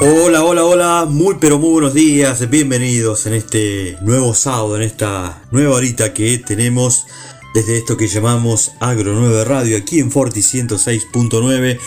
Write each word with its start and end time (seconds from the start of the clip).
Hola, 0.00 0.44
hola, 0.44 0.64
hola, 0.64 1.06
muy 1.10 1.38
pero 1.40 1.58
muy 1.58 1.70
buenos 1.70 1.92
días, 1.92 2.48
bienvenidos 2.48 3.26
en 3.26 3.34
este 3.34 3.98
nuevo 4.00 4.32
sábado, 4.32 4.76
en 4.76 4.82
esta 4.82 5.42
nueva 5.50 5.74
horita 5.74 6.14
que 6.14 6.38
tenemos 6.38 7.04
desde 7.52 7.78
esto 7.78 7.96
que 7.96 8.06
llamamos 8.06 8.70
Agro 8.78 9.12
9 9.14 9.44
Radio, 9.44 9.76
aquí 9.76 9.98
en 9.98 10.12
Forti 10.12 10.38
106.9, 10.38 11.80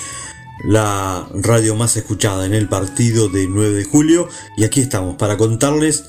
la 0.66 1.26
radio 1.36 1.78
más 1.78 1.96
escuchada 1.96 2.46
en 2.46 2.54
el 2.54 2.68
partido 2.68 3.30
de 3.30 3.48
9 3.48 3.76
de 3.76 3.86
julio, 3.86 4.28
y 4.58 4.66
aquí 4.66 4.82
estamos 4.82 5.16
para 5.16 5.38
contarles 5.38 6.04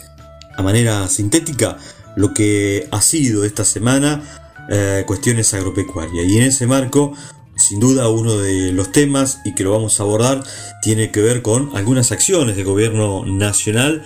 a 0.57 0.63
manera 0.63 1.07
sintética 1.09 1.79
lo 2.17 2.35
que 2.35 2.89
ha 2.91 3.01
sido 3.01 3.45
esta 3.45 3.65
semana 3.65 4.25
eh, 4.69 5.05
cuestiones 5.07 5.55
agropecuarias, 5.55 6.27
y 6.27 6.39
en 6.39 6.43
ese 6.43 6.67
marco 6.67 7.13
sin 7.57 7.81
duda 7.81 8.09
uno 8.09 8.39
de 8.39 8.73
los 8.73 8.93
temas 8.93 9.41
y 9.45 9.55
que 9.55 9.65
lo 9.65 9.73
vamos 9.73 10.01
a 10.01 10.03
abordar 10.03 10.43
tiene 10.83 11.11
que 11.11 11.21
ver 11.21 11.43
con 11.43 11.77
algunas 11.77 12.13
acciones 12.13 12.57
del 12.57 12.65
gobierno 12.65 13.25
nacional 13.27 14.03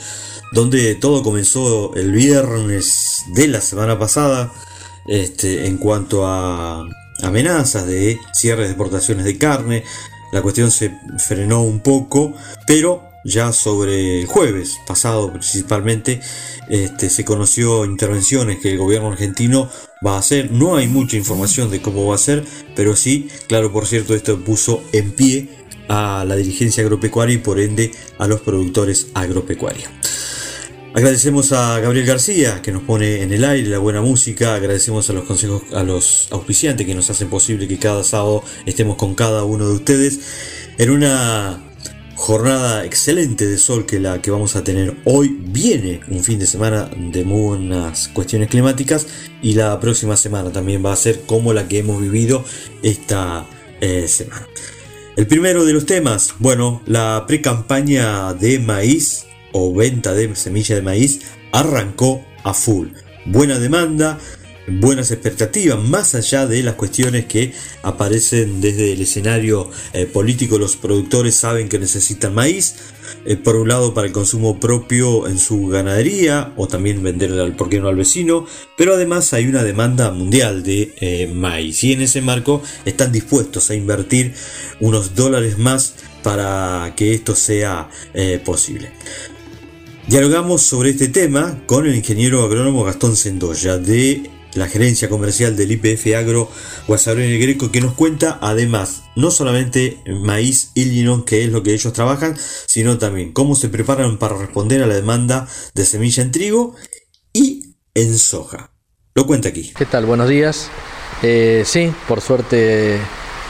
donde 0.52 0.94
todo 0.94 1.22
comenzó 1.22 1.94
el 1.94 2.12
viernes 2.12 3.24
de 3.34 3.48
la 3.48 3.60
semana 3.60 3.98
pasada 3.98 4.52
este, 5.06 5.66
en 5.66 5.78
cuanto 5.78 6.26
a 6.26 6.86
amenazas 7.22 7.86
de 7.86 8.18
cierre 8.32 8.64
de 8.64 8.70
exportaciones 8.70 9.24
de 9.24 9.38
carne. 9.38 9.84
La 10.32 10.42
cuestión 10.42 10.70
se 10.70 10.92
frenó 11.18 11.62
un 11.62 11.80
poco, 11.80 12.34
pero 12.66 13.05
ya 13.26 13.52
sobre 13.52 14.20
el 14.20 14.26
jueves 14.26 14.78
pasado 14.86 15.32
principalmente 15.32 16.20
este, 16.68 17.10
se 17.10 17.24
conoció 17.24 17.84
intervenciones 17.84 18.58
que 18.60 18.70
el 18.70 18.78
gobierno 18.78 19.08
argentino 19.08 19.68
va 20.04 20.14
a 20.14 20.18
hacer. 20.18 20.50
No 20.52 20.76
hay 20.76 20.86
mucha 20.86 21.16
información 21.16 21.70
de 21.70 21.82
cómo 21.82 22.06
va 22.06 22.14
a 22.14 22.18
ser, 22.18 22.44
pero 22.74 22.96
sí, 22.96 23.28
claro, 23.48 23.72
por 23.72 23.86
cierto, 23.86 24.14
esto 24.14 24.38
puso 24.38 24.82
en 24.92 25.12
pie 25.12 25.48
a 25.88 26.24
la 26.26 26.36
dirigencia 26.36 26.82
agropecuaria 26.82 27.34
y 27.34 27.38
por 27.38 27.60
ende 27.60 27.92
a 28.18 28.26
los 28.26 28.40
productores 28.40 29.08
agropecuarios. 29.14 29.90
Agradecemos 30.94 31.52
a 31.52 31.78
Gabriel 31.80 32.06
García 32.06 32.62
que 32.62 32.72
nos 32.72 32.82
pone 32.82 33.22
en 33.22 33.30
el 33.30 33.44
aire 33.44 33.68
la 33.68 33.78
buena 33.78 34.00
música, 34.00 34.54
agradecemos 34.54 35.10
a 35.10 35.12
los 35.12 35.24
consejos, 35.24 35.62
a 35.74 35.82
los 35.82 36.28
auspiciantes 36.30 36.86
que 36.86 36.94
nos 36.94 37.10
hacen 37.10 37.28
posible 37.28 37.68
que 37.68 37.78
cada 37.78 38.02
sábado 38.02 38.42
estemos 38.64 38.96
con 38.96 39.14
cada 39.14 39.44
uno 39.44 39.68
de 39.68 39.74
ustedes 39.74 40.20
en 40.78 40.90
una 40.90 41.65
jornada 42.16 42.84
excelente 42.84 43.46
de 43.46 43.58
sol 43.58 43.86
que 43.86 44.00
la 44.00 44.20
que 44.20 44.30
vamos 44.30 44.56
a 44.56 44.64
tener 44.64 44.96
hoy. 45.04 45.36
Viene 45.40 46.00
un 46.08 46.24
fin 46.24 46.38
de 46.38 46.46
semana 46.46 46.90
de 46.96 47.24
muy 47.24 47.58
buenas 47.58 48.08
cuestiones 48.08 48.48
climáticas 48.48 49.06
y 49.42 49.52
la 49.52 49.78
próxima 49.78 50.16
semana 50.16 50.50
también 50.50 50.84
va 50.84 50.92
a 50.92 50.96
ser 50.96 51.20
como 51.22 51.52
la 51.52 51.68
que 51.68 51.78
hemos 51.78 52.00
vivido 52.00 52.44
esta 52.82 53.46
eh, 53.80 54.08
semana. 54.08 54.46
El 55.16 55.26
primero 55.26 55.64
de 55.64 55.72
los 55.72 55.86
temas, 55.86 56.34
bueno, 56.38 56.82
la 56.86 57.24
pre-campaña 57.26 58.34
de 58.34 58.58
maíz 58.58 59.26
o 59.52 59.74
venta 59.74 60.12
de 60.12 60.34
semilla 60.36 60.74
de 60.74 60.82
maíz 60.82 61.20
arrancó 61.52 62.24
a 62.44 62.52
full. 62.52 62.88
Buena 63.24 63.58
demanda, 63.58 64.18
buenas 64.66 65.10
expectativas, 65.10 65.78
más 65.82 66.14
allá 66.14 66.46
de 66.46 66.62
las 66.62 66.74
cuestiones 66.74 67.26
que 67.26 67.52
aparecen 67.82 68.60
desde 68.60 68.92
el 68.92 69.00
escenario 69.00 69.70
eh, 69.92 70.06
político. 70.06 70.58
Los 70.58 70.76
productores 70.76 71.36
saben 71.36 71.68
que 71.68 71.78
necesitan 71.78 72.34
maíz, 72.34 72.74
eh, 73.24 73.36
por 73.36 73.56
un 73.56 73.68
lado 73.68 73.94
para 73.94 74.06
el 74.06 74.12
consumo 74.12 74.58
propio 74.58 75.28
en 75.28 75.38
su 75.38 75.68
ganadería 75.68 76.52
o 76.56 76.66
también 76.66 77.02
vender 77.02 77.32
al 77.32 77.54
por 77.54 77.68
qué 77.68 77.80
no 77.80 77.88
al 77.88 77.96
vecino, 77.96 78.46
pero 78.76 78.94
además 78.94 79.32
hay 79.32 79.46
una 79.46 79.62
demanda 79.62 80.10
mundial 80.10 80.62
de 80.62 80.94
eh, 81.00 81.30
maíz 81.32 81.82
y 81.84 81.92
en 81.92 82.02
ese 82.02 82.20
marco 82.20 82.62
están 82.84 83.12
dispuestos 83.12 83.70
a 83.70 83.74
invertir 83.74 84.34
unos 84.80 85.14
dólares 85.14 85.58
más 85.58 85.94
para 86.22 86.92
que 86.96 87.14
esto 87.14 87.36
sea 87.36 87.88
posible. 88.44 88.90
Dialogamos 90.08 90.62
sobre 90.62 90.90
este 90.90 91.06
tema 91.06 91.62
con 91.66 91.86
el 91.86 91.94
ingeniero 91.94 92.42
agrónomo 92.42 92.82
Gastón 92.82 93.14
Sendoya 93.14 93.78
de 93.78 94.28
la 94.56 94.68
gerencia 94.68 95.08
comercial 95.08 95.56
del 95.56 95.72
IPF 95.72 96.14
Agro 96.16 96.50
Guasabrón 96.86 97.24
el 97.24 97.40
Greco, 97.40 97.70
que 97.70 97.80
nos 97.80 97.94
cuenta 97.94 98.38
además 98.40 99.02
no 99.14 99.30
solamente 99.30 100.02
maíz 100.06 100.70
Illinois, 100.74 101.24
que 101.24 101.44
es 101.44 101.50
lo 101.50 101.62
que 101.62 101.74
ellos 101.74 101.92
trabajan, 101.92 102.36
sino 102.66 102.98
también 102.98 103.32
cómo 103.32 103.54
se 103.54 103.68
preparan 103.68 104.18
para 104.18 104.36
responder 104.36 104.82
a 104.82 104.86
la 104.86 104.94
demanda 104.94 105.48
de 105.74 105.84
semilla 105.84 106.22
en 106.22 106.32
trigo 106.32 106.74
y 107.32 107.76
en 107.94 108.18
soja. 108.18 108.70
Lo 109.14 109.26
cuenta 109.26 109.48
aquí. 109.48 109.72
¿Qué 109.76 109.86
tal? 109.86 110.04
Buenos 110.04 110.28
días. 110.28 110.68
Eh, 111.22 111.62
sí, 111.64 111.90
por 112.06 112.20
suerte, 112.20 112.98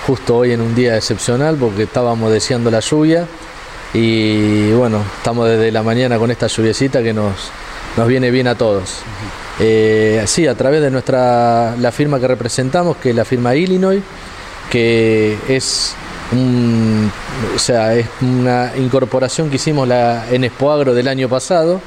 justo 0.06 0.36
hoy 0.36 0.52
en 0.52 0.60
un 0.60 0.74
día 0.74 0.96
excepcional, 0.96 1.56
porque 1.56 1.84
estábamos 1.84 2.30
deseando 2.32 2.70
la 2.70 2.80
lluvia. 2.80 3.26
Y 3.92 4.70
bueno, 4.72 5.02
estamos 5.16 5.48
desde 5.48 5.72
la 5.72 5.82
mañana 5.82 6.18
con 6.18 6.30
esta 6.30 6.46
lluviecita 6.46 7.02
que 7.02 7.12
nos, 7.12 7.50
nos 7.96 8.06
viene 8.06 8.30
bien 8.30 8.46
a 8.46 8.54
todos. 8.54 9.02
Eh, 9.58 10.22
sí, 10.26 10.46
a 10.46 10.54
través 10.54 10.82
de 10.82 10.90
nuestra 10.90 11.74
la 11.76 11.90
firma 11.92 12.20
que 12.20 12.28
representamos, 12.28 12.96
que 12.98 13.10
es 13.10 13.16
la 13.16 13.24
firma 13.24 13.54
Illinois, 13.54 14.02
que 14.70 15.38
es 15.48 15.94
o 17.54 17.58
sea, 17.58 17.94
es 17.94 18.06
una 18.20 18.72
incorporación 18.76 19.48
que 19.48 19.56
hicimos 19.56 19.86
la, 19.86 20.26
en 20.30 20.44
Expoagro 20.44 20.92
del 20.92 21.08
año 21.08 21.28
pasado, 21.28 21.80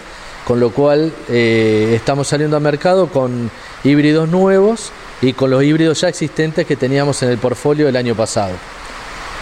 con 0.45 0.59
lo 0.59 0.71
cual 0.71 1.11
eh, 1.27 1.91
estamos 1.93 2.27
saliendo 2.27 2.55
al 2.55 2.63
mercado 2.63 3.07
con 3.07 3.51
híbridos 3.83 4.29
nuevos 4.29 4.91
y 5.21 5.33
con 5.33 5.49
los 5.49 5.61
híbridos 5.63 6.01
ya 6.01 6.07
existentes 6.07 6.65
que 6.65 6.75
teníamos 6.75 7.21
en 7.21 7.29
el 7.29 7.37
portfolio 7.37 7.85
del 7.85 7.97
año 7.97 8.15
pasado. 8.15 8.53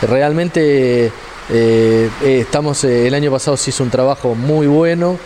Realmente 0.01 1.11
eh, 1.49 2.09
estamos, 2.23 2.83
el 2.83 3.13
año 3.13 3.31
pasado 3.31 3.55
se 3.55 3.69
hizo 3.69 3.83
un 3.83 3.91
trabajo 3.91 4.35
muy 4.35 4.67
bueno, 4.67 5.17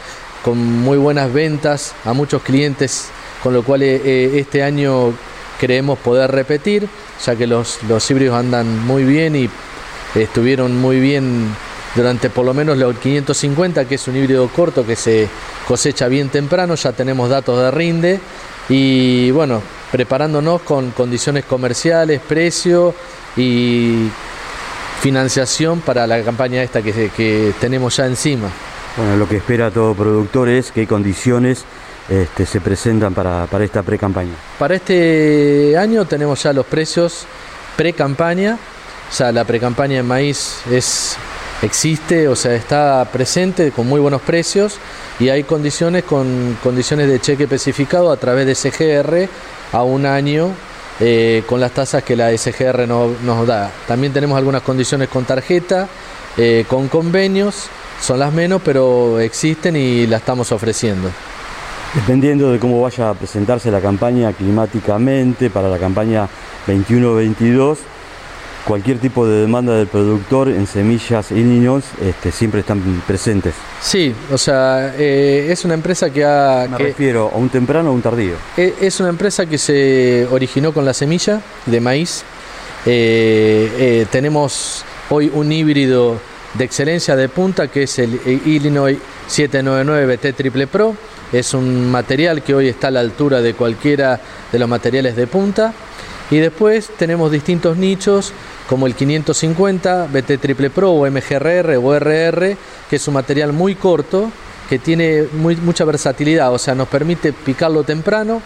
con 0.43 0.57
muy 0.57 0.97
buenas 0.97 1.31
ventas 1.31 1.93
a 2.05 2.13
muchos 2.13 2.41
clientes, 2.41 3.09
con 3.43 3.53
lo 3.53 3.63
cual 3.63 3.83
eh, 3.83 4.01
eh, 4.03 4.31
este 4.35 4.63
año 4.63 5.13
creemos 5.59 5.99
poder 5.99 6.31
repetir, 6.31 6.87
ya 7.23 7.35
que 7.35 7.47
los, 7.47 7.83
los 7.83 8.09
híbridos 8.09 8.37
andan 8.37 8.85
muy 8.85 9.03
bien 9.03 9.35
y 9.35 9.49
estuvieron 10.15 10.75
muy 10.77 10.99
bien 10.99 11.55
durante 11.95 12.29
por 12.29 12.45
lo 12.45 12.53
menos 12.53 12.77
los 12.77 12.97
550, 12.97 13.85
que 13.85 13.95
es 13.95 14.07
un 14.07 14.15
híbrido 14.15 14.47
corto 14.49 14.85
que 14.85 14.95
se 14.95 15.27
cosecha 15.67 16.07
bien 16.07 16.29
temprano, 16.29 16.75
ya 16.75 16.91
tenemos 16.93 17.29
datos 17.29 17.61
de 17.61 17.71
rinde 17.71 18.19
y 18.69 19.29
bueno, 19.31 19.61
preparándonos 19.91 20.61
con 20.61 20.91
condiciones 20.91 21.45
comerciales, 21.45 22.21
precio 22.27 22.95
y 23.35 24.07
financiación 25.01 25.81
para 25.81 26.07
la 26.07 26.23
campaña 26.23 26.63
esta 26.63 26.81
que, 26.81 27.11
que 27.15 27.53
tenemos 27.59 27.97
ya 27.97 28.05
encima. 28.05 28.49
Bueno, 28.97 29.15
lo 29.15 29.27
que 29.27 29.37
espera 29.37 29.71
todo 29.71 29.93
productor 29.93 30.49
es 30.49 30.71
qué 30.71 30.85
condiciones 30.85 31.63
este, 32.09 32.45
se 32.45 32.59
presentan 32.59 33.13
para, 33.13 33.47
esta 33.63 33.83
pre-campaña. 33.83 34.33
Para 34.59 34.75
este 34.75 35.77
año 35.77 36.03
tenemos 36.03 36.43
ya 36.43 36.51
los 36.51 36.65
precios 36.65 37.25
pre-campaña, 37.77 38.57
o 39.09 39.13
sea, 39.13 39.31
la 39.31 39.45
pre-campaña 39.45 39.99
en 39.99 40.05
maíz 40.05 40.57
es, 40.69 41.15
existe, 41.61 42.27
o 42.27 42.35
sea, 42.35 42.53
está 42.53 43.07
presente 43.13 43.71
con 43.71 43.87
muy 43.87 44.01
buenos 44.01 44.21
precios 44.21 44.77
y 45.21 45.29
hay 45.29 45.43
condiciones 45.43 46.03
con 46.03 46.57
condiciones 46.61 47.07
de 47.07 47.21
cheque 47.21 47.43
especificado 47.43 48.11
a 48.11 48.17
través 48.17 48.45
de 48.45 48.55
SGR 48.55 49.29
a 49.71 49.83
un 49.83 50.05
año 50.05 50.49
eh, 50.99 51.43
con 51.47 51.61
las 51.61 51.71
tasas 51.71 52.03
que 52.03 52.17
la 52.17 52.37
SGR 52.37 52.89
nos 52.89 53.47
da. 53.47 53.71
También 53.87 54.11
tenemos 54.11 54.37
algunas 54.37 54.63
condiciones 54.63 55.07
con 55.07 55.23
tarjeta, 55.23 55.87
eh, 56.35 56.65
con 56.67 56.89
convenios 56.89 57.69
son 58.01 58.19
las 58.19 58.33
menos, 58.33 58.61
pero 58.63 59.19
existen 59.19 59.75
y 59.75 60.07
la 60.07 60.17
estamos 60.17 60.51
ofreciendo. 60.51 61.09
Dependiendo 61.93 62.51
de 62.51 62.59
cómo 62.59 62.81
vaya 62.81 63.09
a 63.09 63.13
presentarse 63.13 63.69
la 63.69 63.81
campaña 63.81 64.31
climáticamente 64.33 65.49
para 65.49 65.67
la 65.67 65.77
campaña 65.77 66.27
21-22, 66.67 67.77
cualquier 68.65 68.97
tipo 68.97 69.27
de 69.27 69.41
demanda 69.41 69.75
del 69.75 69.87
productor 69.87 70.47
en 70.49 70.67
semillas 70.67 71.31
Illinois 71.31 71.83
este, 72.01 72.31
siempre 72.31 72.61
están 72.61 73.03
presentes. 73.05 73.53
Sí, 73.81 74.15
o 74.31 74.37
sea, 74.37 74.93
eh, 74.97 75.47
es 75.49 75.65
una 75.65 75.73
empresa 75.73 76.09
que 76.09 76.23
ha... 76.23 76.67
Me 76.71 76.77
refiero 76.77 77.29
a 77.33 77.37
un 77.37 77.49
temprano 77.49 77.89
o 77.91 77.93
un 77.93 78.01
tardío. 78.01 78.35
Eh, 78.55 78.73
es 78.79 78.99
una 78.99 79.09
empresa 79.09 79.45
que 79.45 79.57
se 79.57 80.27
originó 80.31 80.73
con 80.73 80.85
la 80.85 80.93
semilla 80.93 81.41
de 81.65 81.79
maíz. 81.81 82.23
Eh, 82.85 84.07
tenemos 84.09 84.85
hoy 85.09 85.29
un 85.33 85.51
híbrido 85.51 86.30
de 86.53 86.65
excelencia 86.65 87.15
de 87.15 87.29
punta 87.29 87.67
que 87.67 87.83
es 87.83 87.99
el 87.99 88.19
Illinois 88.45 88.97
799 89.27 90.15
BT 90.15 90.35
Triple 90.35 90.67
Pro. 90.67 90.95
Es 91.31 91.53
un 91.53 91.89
material 91.89 92.43
que 92.43 92.53
hoy 92.53 92.67
está 92.67 92.87
a 92.87 92.91
la 92.91 92.99
altura 92.99 93.41
de 93.41 93.53
cualquiera 93.53 94.19
de 94.51 94.59
los 94.59 94.67
materiales 94.67 95.15
de 95.15 95.27
punta. 95.27 95.73
Y 96.29 96.37
después 96.37 96.89
tenemos 96.97 97.31
distintos 97.31 97.77
nichos 97.77 98.33
como 98.67 98.87
el 98.87 98.95
550 98.95 100.07
BT 100.07 100.39
Triple 100.39 100.69
Pro 100.69 100.91
o 100.91 101.09
MGRR 101.09 101.77
o 101.81 101.93
RR, 101.93 102.57
que 102.89 102.95
es 102.95 103.07
un 103.07 103.13
material 103.13 103.51
muy 103.53 103.75
corto 103.75 104.31
que 104.69 104.79
tiene 104.79 105.27
mucha 105.33 105.83
versatilidad, 105.83 106.53
o 106.53 106.57
sea, 106.57 106.73
nos 106.73 106.87
permite 106.87 107.33
picarlo 107.33 107.83
temprano 107.83 108.41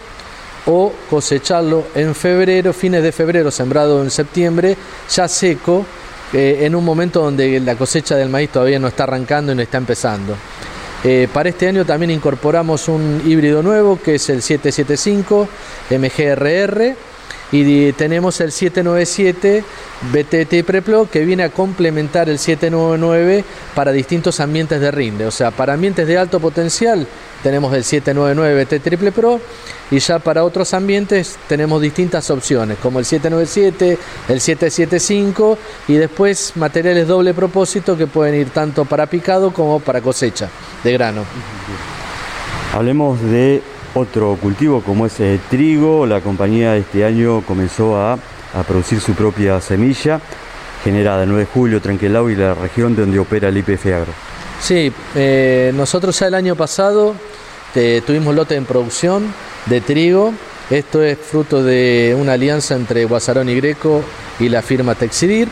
o 0.66 0.92
cosecharlo 1.08 1.86
en 1.94 2.16
febrero, 2.16 2.72
fines 2.72 3.04
de 3.04 3.12
febrero, 3.12 3.52
sembrado 3.52 4.02
en 4.02 4.10
septiembre, 4.10 4.76
ya 5.08 5.28
seco 5.28 5.86
eh, 6.32 6.58
en 6.62 6.74
un 6.74 6.84
momento 6.84 7.22
donde 7.22 7.60
la 7.60 7.76
cosecha 7.76 8.16
del 8.16 8.28
maíz 8.28 8.50
todavía 8.50 8.78
no 8.78 8.88
está 8.88 9.04
arrancando 9.04 9.52
y 9.52 9.54
no 9.54 9.62
está 9.62 9.78
empezando. 9.78 10.36
Eh, 11.04 11.28
para 11.32 11.50
este 11.50 11.68
año 11.68 11.84
también 11.84 12.10
incorporamos 12.10 12.88
un 12.88 13.22
híbrido 13.24 13.62
nuevo 13.62 14.00
que 14.02 14.16
es 14.16 14.28
el 14.28 14.42
775 14.42 15.48
MGRR 15.90 16.96
y 17.52 17.92
tenemos 17.92 18.40
el 18.40 18.50
797 18.50 19.62
BTT 20.12 20.66
Preplo 20.66 21.08
que 21.08 21.24
viene 21.24 21.44
a 21.44 21.50
complementar 21.50 22.28
el 22.28 22.38
799 22.38 23.44
para 23.74 23.92
distintos 23.92 24.40
ambientes 24.40 24.80
de 24.80 24.90
rinde. 24.90 25.26
O 25.26 25.30
sea, 25.30 25.52
para 25.52 25.74
ambientes 25.74 26.08
de 26.08 26.18
alto 26.18 26.40
potencial 26.40 27.06
tenemos 27.46 27.72
el 27.74 27.84
799 27.84 28.64
BT 28.64 28.82
Triple 28.82 29.12
Pro 29.12 29.40
y 29.92 30.00
ya 30.00 30.18
para 30.18 30.42
otros 30.42 30.74
ambientes 30.74 31.38
tenemos 31.46 31.80
distintas 31.80 32.28
opciones 32.32 32.76
como 32.82 32.98
el 32.98 33.04
797, 33.04 33.98
el 34.28 34.40
775 34.40 35.56
y 35.86 35.94
después 35.94 36.54
materiales 36.56 37.06
doble 37.06 37.34
propósito 37.34 37.96
que 37.96 38.08
pueden 38.08 38.34
ir 38.34 38.50
tanto 38.50 38.84
para 38.84 39.06
picado 39.06 39.52
como 39.52 39.78
para 39.78 40.00
cosecha 40.00 40.48
de 40.82 40.92
grano. 40.92 41.22
Hablemos 42.74 43.22
de 43.22 43.62
otro 43.94 44.36
cultivo 44.42 44.80
como 44.80 45.06
es 45.06 45.20
el 45.20 45.38
trigo. 45.38 46.04
La 46.04 46.22
compañía 46.22 46.76
este 46.76 47.04
año 47.04 47.42
comenzó 47.42 47.96
a, 47.96 48.18
producir 48.66 49.00
su 49.00 49.12
propia 49.12 49.60
semilla 49.60 50.20
generada 50.82 51.22
el 51.22 51.28
9 51.28 51.44
de 51.44 51.52
julio, 51.52 51.80
Tranquelau 51.80 52.28
y 52.28 52.34
la 52.34 52.54
región 52.54 52.96
donde 52.96 53.20
opera 53.20 53.50
el 53.50 53.58
IPF 53.58 53.86
Agro. 53.86 54.35
Sí, 54.60 54.92
eh, 55.14 55.72
nosotros 55.74 56.18
ya 56.18 56.26
el 56.26 56.34
año 56.34 56.56
pasado 56.56 57.14
eh, 57.74 58.02
tuvimos 58.06 58.34
lote 58.34 58.56
en 58.56 58.64
producción 58.64 59.32
de 59.66 59.80
trigo. 59.80 60.32
Esto 60.70 61.02
es 61.02 61.18
fruto 61.18 61.62
de 61.62 62.16
una 62.18 62.32
alianza 62.32 62.74
entre 62.74 63.04
Guasarón 63.04 63.48
y 63.48 63.54
Greco 63.56 64.02
y 64.40 64.48
la 64.48 64.62
firma 64.62 64.94
Texidir. 64.94 65.48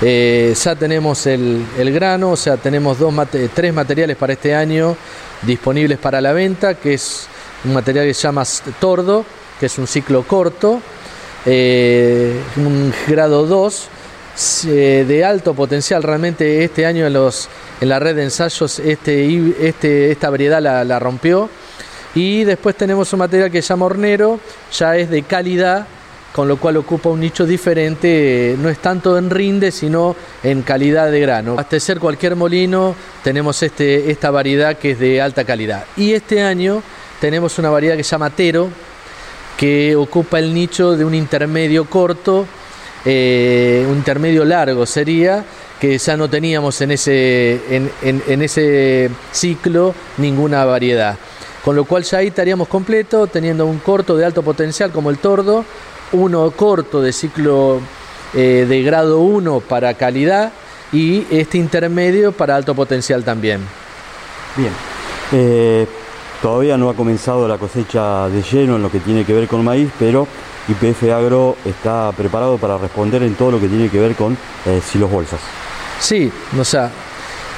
Eh, 0.00 0.54
ya 0.56 0.76
tenemos 0.76 1.26
el, 1.26 1.66
grano, 1.76 2.30
o 2.30 2.36
sea, 2.36 2.56
tenemos 2.56 2.98
dos 2.98 3.12
tres 3.52 3.74
materiales 3.74 4.16
para 4.16 4.34
este 4.34 4.54
año 4.54 4.96
disponibles 5.42 5.98
para 5.98 6.20
la 6.20 6.32
venta, 6.32 6.74
que 6.74 6.94
es 6.94 7.26
un 7.64 7.74
material 7.74 8.06
que 8.06 8.14
se 8.14 8.22
llama 8.22 8.44
tordo, 8.78 9.24
que 9.58 9.66
es 9.66 9.76
un 9.78 9.88
ciclo 9.88 10.22
corto, 10.22 10.80
eh, 11.44 12.40
un 12.56 12.92
grado 13.08 13.46
2, 13.46 13.74
eh, 13.84 13.88
de 14.64 15.24
alto 15.24 15.54
potencial. 15.54 16.02
Realmente 16.02 16.62
este 16.64 16.86
año 16.86 17.06
en, 17.06 17.12
los, 17.12 17.48
en 17.80 17.88
la 17.88 17.98
red 17.98 18.14
de 18.14 18.24
ensayos 18.24 18.78
este, 18.78 19.66
este, 19.66 20.12
esta 20.12 20.30
variedad 20.30 20.62
la, 20.62 20.98
rompió. 20.98 21.48
Y 22.14 22.44
después 22.44 22.76
tenemos 22.76 23.12
un 23.12 23.18
material 23.20 23.50
que 23.50 23.62
se 23.62 23.68
llama 23.68 23.86
hornero, 23.86 24.40
ya 24.72 24.96
es 24.96 25.10
de 25.10 25.22
calidad, 25.22 25.86
con 26.32 26.48
lo 26.48 26.56
cual 26.56 26.76
ocupa 26.76 27.08
un 27.10 27.20
nicho 27.20 27.46
diferente, 27.46 28.56
no 28.58 28.68
es 28.68 28.78
tanto 28.78 29.18
en 29.18 29.28
rinde, 29.30 29.70
sino 29.70 30.16
en 30.42 30.62
calidad 30.62 31.10
de 31.10 31.20
grano. 31.20 31.52
Abastecer 31.52 31.98
cualquier 31.98 32.34
molino 32.34 32.94
tenemos 33.22 33.62
este, 33.62 34.10
esta 34.10 34.30
variedad 34.30 34.78
que 34.78 34.92
es 34.92 34.98
de 34.98 35.20
alta 35.20 35.44
calidad. 35.44 35.84
Y 35.96 36.12
este 36.12 36.42
año 36.42 36.82
tenemos 37.20 37.58
una 37.58 37.70
variedad 37.70 37.96
que 37.96 38.04
se 38.04 38.10
llama 38.10 38.30
Tero, 38.30 38.68
que 39.56 39.96
ocupa 39.96 40.38
el 40.38 40.54
nicho 40.54 40.96
de 40.96 41.04
un 41.04 41.14
intermedio 41.14 41.84
corto, 41.84 42.46
eh, 43.04 43.86
un 43.88 43.96
intermedio 43.96 44.44
largo 44.44 44.86
sería, 44.86 45.44
que 45.80 45.96
ya 45.98 46.16
no 46.16 46.28
teníamos 46.28 46.80
en 46.80 46.90
ese, 46.90 47.60
en, 47.70 48.42
ese 48.42 49.10
ciclo 49.32 49.94
ninguna 50.16 50.64
variedad. 50.64 51.16
Con 51.64 51.76
lo 51.76 51.84
cual 51.84 52.02
ya 52.02 52.18
ahí 52.18 52.28
estaríamos 52.28 52.68
completo, 52.68 53.26
teniendo 53.26 53.66
un 53.66 53.78
corto 53.78 54.16
de 54.16 54.24
alto 54.24 54.42
potencial 54.42 54.90
como 54.90 55.10
el 55.10 55.18
tordo, 55.18 55.64
uno 56.12 56.50
corto 56.50 57.00
de 57.00 57.12
ciclo 57.12 57.80
eh, 58.34 58.66
de 58.68 58.82
grado 58.82 59.20
1 59.20 59.60
para 59.60 59.94
calidad 59.94 60.52
y 60.92 61.26
este 61.30 61.58
intermedio 61.58 62.32
para 62.32 62.56
alto 62.56 62.74
potencial 62.74 63.22
también. 63.22 63.60
Bien. 64.56 64.72
Eh, 65.32 65.86
Todavía 66.42 66.76
no 66.76 66.88
ha 66.88 66.94
comenzado 66.94 67.48
la 67.48 67.58
cosecha 67.58 68.28
de 68.28 68.42
lleno 68.42 68.76
en 68.76 68.82
lo 68.82 68.92
que 68.92 69.00
tiene 69.00 69.24
que 69.24 69.32
ver 69.32 69.48
con 69.48 69.64
maíz, 69.64 69.90
pero 69.98 70.28
IPF 70.68 71.04
Agro 71.04 71.56
está 71.64 72.12
preparado 72.12 72.58
para 72.58 72.78
responder 72.78 73.22
en 73.22 73.34
todo 73.34 73.52
lo 73.52 73.60
que 73.60 73.68
tiene 73.68 73.88
que 73.88 73.98
ver 73.98 74.14
con 74.14 74.36
eh, 74.66 74.80
silos 74.84 75.10
bolsas. 75.10 75.40
Sí, 76.00 76.30
o 76.58 76.64
sea, 76.64 76.90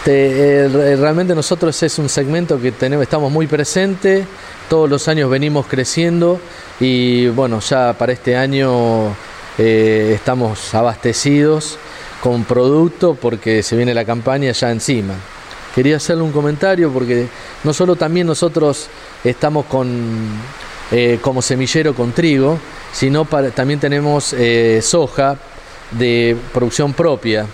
eh, 0.06 0.96
realmente 0.98 1.34
nosotros 1.34 1.82
es 1.82 1.98
un 1.98 2.08
segmento 2.08 2.60
que 2.60 2.72
tenemos, 2.72 3.02
estamos 3.02 3.30
muy 3.30 3.46
presentes, 3.46 4.24
todos 4.68 4.88
los 4.88 5.08
años 5.08 5.28
venimos 5.28 5.66
creciendo 5.66 6.40
y 6.78 7.28
bueno, 7.28 7.60
ya 7.60 7.92
para 7.98 8.12
este 8.12 8.36
año 8.36 9.08
eh, 9.58 10.12
estamos 10.14 10.74
abastecidos 10.74 11.78
con 12.22 12.44
producto 12.44 13.14
porque 13.14 13.62
se 13.62 13.76
viene 13.76 13.92
la 13.92 14.04
campaña 14.04 14.52
ya 14.52 14.70
encima 14.70 15.14
quería 15.74 15.96
hacerle 15.96 16.22
un 16.22 16.32
comentario 16.32 16.90
porque 16.90 17.28
no 17.64 17.72
solo 17.72 17.96
también 17.96 18.26
nosotros 18.26 18.88
estamos 19.24 19.66
con 19.66 19.88
eh, 20.92 21.18
como 21.22 21.40
semillero 21.40 21.94
con 21.94 22.12
trigo, 22.12 22.58
sino 22.92 23.24
también 23.24 23.80
tenemos 23.80 24.32
eh, 24.32 24.80
soja 24.82 25.36
de 25.90 26.36
producción 26.52 26.92
propia. 26.92 27.46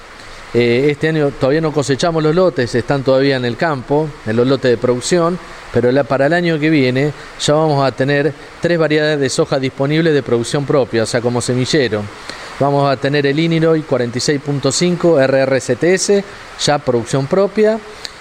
Eh, 0.55 0.89
este 0.91 1.09
año 1.09 1.33
todavía 1.33 1.61
no 1.61 1.73
cosechamos 1.73 2.23
los 2.23 2.35
lotes, 2.35 2.75
están 2.75 3.03
todavía 3.03 3.37
en 3.37 3.45
el 3.45 3.57
campo, 3.57 4.09
en 4.27 4.37
los 4.37 4.47
lotes 4.47 4.71
de 4.71 4.79
producción, 4.79 5.39
pero 5.73 5.93
para 6.05 6.27
el 6.27 6.33
año 6.33 6.59
que 6.59 6.71
viene 6.71 7.13
ya 7.39 7.55
vamos 7.55 7.87
a 7.87 7.93
tener 7.93 8.33
tres 8.63 8.79
variedades 8.79 9.21
de 9.21 9.29
soja 9.29 9.59
disponibles 9.59 10.15
de 10.15 10.23
producción 10.23 10.65
propia, 10.65 11.03
o 11.03 11.07
sea, 11.07 11.21
como 11.21 11.43
semillero. 11.43 12.03
Vamos 12.59 12.91
a 12.91 12.97
tener 12.97 13.27
el 13.27 13.39
Illinois 13.39 13.85
46.5 13.87 15.27
RRCTS, 15.27 16.25
ya 16.65 16.79
producción 16.79 17.27
propia, 17.27 17.79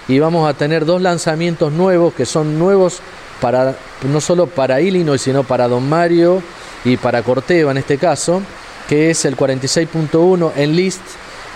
y 0.09 0.19
vamos 0.19 0.49
a 0.49 0.53
tener 0.53 0.85
dos 0.85 1.01
lanzamientos 1.01 1.71
nuevos 1.71 2.13
que 2.13 2.25
son 2.25 2.59
nuevos 2.59 2.99
para 3.39 3.75
no 4.03 4.19
solo 4.19 4.47
para 4.47 4.81
Illinois, 4.81 5.21
sino 5.21 5.43
para 5.43 5.67
Don 5.69 5.87
Mario 5.87 6.41
y 6.85 6.97
para 6.97 7.23
Corteva 7.23 7.71
en 7.71 7.77
este 7.77 7.97
caso, 7.97 8.41
que 8.87 9.09
es 9.09 9.25
el 9.25 9.35
46.1 9.35 10.51
en 10.55 10.75
list 10.75 11.01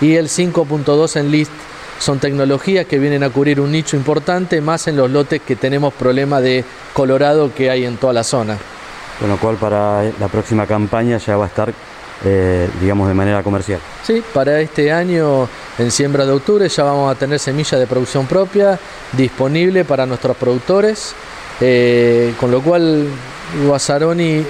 y 0.02 0.16
el 0.16 0.28
5.2 0.28 1.16
en 1.18 1.32
list. 1.32 1.52
Son 2.00 2.20
tecnologías 2.20 2.86
que 2.86 2.98
vienen 2.98 3.24
a 3.24 3.30
cubrir 3.30 3.60
un 3.60 3.72
nicho 3.72 3.96
importante, 3.96 4.62
más 4.62 4.88
en 4.88 4.98
los 4.98 5.10
lotes 5.10 5.42
que 5.42 5.56
tenemos 5.56 5.94
problema 5.94 6.42
de 6.42 6.64
colorado 6.94 7.54
que 7.54 7.70
hay 7.70 7.86
en 7.86 7.98
toda 7.98 8.14
la 8.14 8.24
zona. 8.24 8.58
Con 9.20 9.30
lo 9.30 9.38
cual 9.38 9.58
para 9.58 10.04
la 10.20 10.28
próxima 10.30 10.66
campaña 10.66 11.18
ya 11.18 11.36
va 11.36 11.46
a 11.46 11.48
estar 11.48 11.74
eh, 12.26 12.70
digamos, 12.82 13.08
de 13.08 13.14
manera 13.14 13.42
comercial. 13.44 13.80
Sí, 14.04 14.22
para 14.34 14.60
este 14.60 14.92
año, 14.92 15.48
en 15.78 15.90
siembra 15.90 16.26
de 16.26 16.34
octubre, 16.34 16.68
ya 16.68 16.84
vamos 16.84 17.10
a 17.10 17.18
tener 17.18 17.40
semilla 17.40 17.78
de 17.78 17.88
producción 17.88 18.28
propia 18.28 18.78
disponible 19.14 19.86
para 19.86 20.06
nuestros 20.06 20.36
productores, 20.36 21.14
eh, 21.62 22.34
con 22.38 22.52
lo 22.52 22.62
cual 22.62 23.08
Guasaroni 23.66 24.32
eh, 24.32 24.46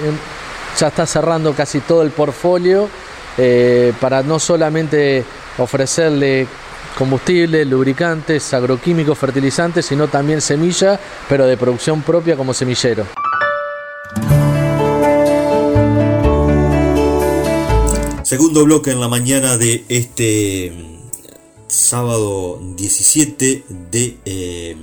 ya 0.78 0.88
está 0.88 1.06
cerrando 1.06 1.54
casi 1.54 1.80
todo 1.80 2.02
el 2.02 2.10
portfolio 2.10 2.88
para 4.00 4.22
no 4.22 4.38
solamente 4.38 5.24
ofrecerle 5.56 6.46
combustible, 6.96 7.64
lubricantes, 7.64 8.52
agroquímicos, 8.52 9.18
fertilizantes, 9.18 9.86
sino 9.86 10.08
también 10.08 10.40
semilla, 10.40 11.00
pero 11.28 11.46
de 11.46 11.56
producción 11.56 12.02
propia 12.02 12.36
como 12.36 12.52
semillero. 12.52 13.06
Segundo 18.22 18.64
bloque 18.64 18.92
en 18.92 19.00
la 19.00 19.08
mañana 19.08 19.56
de 19.56 19.84
este 19.88 20.70
mm, 20.70 21.68
sábado 21.68 22.60
17 22.76 23.64
de 23.90 24.18
eh, 24.24 24.76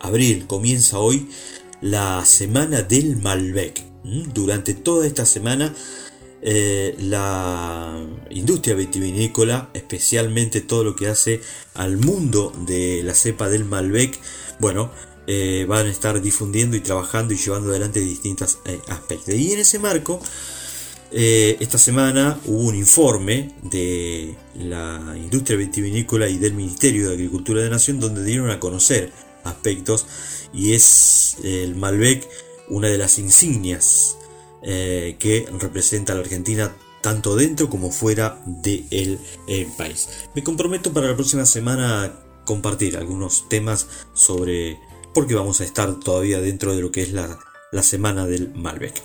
abril. 0.00 0.46
Comienza 0.46 0.98
hoy 0.98 1.28
la 1.80 2.24
semana 2.24 2.82
del 2.82 3.16
Malbec. 3.16 3.87
Durante 4.32 4.74
toda 4.74 5.06
esta 5.06 5.26
semana 5.26 5.74
eh, 6.40 6.94
la 7.00 8.00
industria 8.30 8.74
vitivinícola, 8.74 9.70
especialmente 9.74 10.60
todo 10.60 10.84
lo 10.84 10.96
que 10.96 11.08
hace 11.08 11.40
al 11.74 11.96
mundo 11.96 12.52
de 12.66 13.02
la 13.04 13.14
cepa 13.14 13.48
del 13.48 13.64
Malbec, 13.64 14.18
bueno, 14.60 14.90
eh, 15.26 15.66
van 15.68 15.86
a 15.86 15.90
estar 15.90 16.20
difundiendo 16.22 16.76
y 16.76 16.80
trabajando 16.80 17.34
y 17.34 17.36
llevando 17.36 17.70
adelante 17.70 18.00
distintos 18.00 18.58
aspectos. 18.88 19.34
Y 19.34 19.52
en 19.52 19.58
ese 19.58 19.78
marco, 19.78 20.20
eh, 21.10 21.56
esta 21.60 21.78
semana 21.78 22.38
hubo 22.44 22.68
un 22.68 22.76
informe 22.76 23.54
de 23.62 24.36
la 24.54 25.14
industria 25.16 25.56
vitivinícola 25.56 26.28
y 26.28 26.36
del 26.36 26.52
Ministerio 26.52 27.08
de 27.08 27.14
Agricultura 27.14 27.62
de 27.62 27.70
Nación 27.70 27.98
donde 27.98 28.22
dieron 28.24 28.50
a 28.50 28.60
conocer 28.60 29.10
aspectos 29.44 30.06
y 30.52 30.74
es 30.74 31.38
el 31.42 31.76
Malbec 31.76 32.28
una 32.70 32.88
de 32.88 32.98
las 32.98 33.18
insignias 33.18 34.18
eh, 34.62 35.16
que 35.18 35.48
representa 35.58 36.12
a 36.12 36.16
la 36.16 36.22
Argentina 36.22 36.74
tanto 37.00 37.36
dentro 37.36 37.70
como 37.70 37.90
fuera 37.90 38.40
del 38.46 39.18
país. 39.76 40.08
Me 40.34 40.42
comprometo 40.42 40.92
para 40.92 41.08
la 41.08 41.14
próxima 41.14 41.46
semana 41.46 42.04
a 42.04 42.44
compartir 42.44 42.96
algunos 42.96 43.48
temas 43.48 43.86
sobre 44.14 44.78
por 45.14 45.26
qué 45.26 45.34
vamos 45.34 45.60
a 45.60 45.64
estar 45.64 46.00
todavía 46.00 46.40
dentro 46.40 46.74
de 46.74 46.82
lo 46.82 46.90
que 46.90 47.02
es 47.02 47.12
la, 47.12 47.38
la 47.72 47.82
semana 47.82 48.26
del 48.26 48.52
Malbec. 48.54 49.00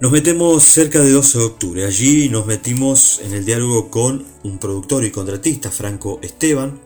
Nos 0.00 0.10
metemos 0.10 0.64
cerca 0.64 1.00
de 1.00 1.12
12 1.12 1.38
de 1.38 1.44
octubre. 1.44 1.84
Allí 1.84 2.28
nos 2.28 2.46
metimos 2.46 3.20
en 3.22 3.34
el 3.34 3.44
diálogo 3.44 3.88
con 3.88 4.26
un 4.42 4.58
productor 4.58 5.04
y 5.04 5.12
contratista, 5.12 5.70
Franco 5.70 6.18
Esteban, 6.22 6.80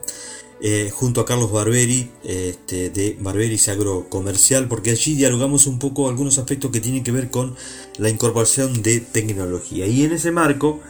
eh, 0.60 0.90
junto 0.92 1.20
a 1.20 1.26
Carlos 1.26 1.52
Barberi, 1.52 2.10
este, 2.24 2.90
de 2.90 3.16
Barberi 3.20 3.60
Agro 3.68 4.08
Comercial, 4.08 4.68
porque 4.68 4.90
allí 4.90 5.14
dialogamos 5.14 5.66
un 5.66 5.78
poco 5.78 6.08
algunos 6.08 6.38
aspectos 6.38 6.70
que 6.70 6.80
tienen 6.80 7.04
que 7.04 7.12
ver 7.12 7.30
con 7.30 7.54
la 7.98 8.08
incorporación 8.08 8.82
de 8.82 9.00
tecnología. 9.00 9.86
Y 9.86 10.04
en 10.04 10.12
ese 10.12 10.32
marco, 10.32 10.80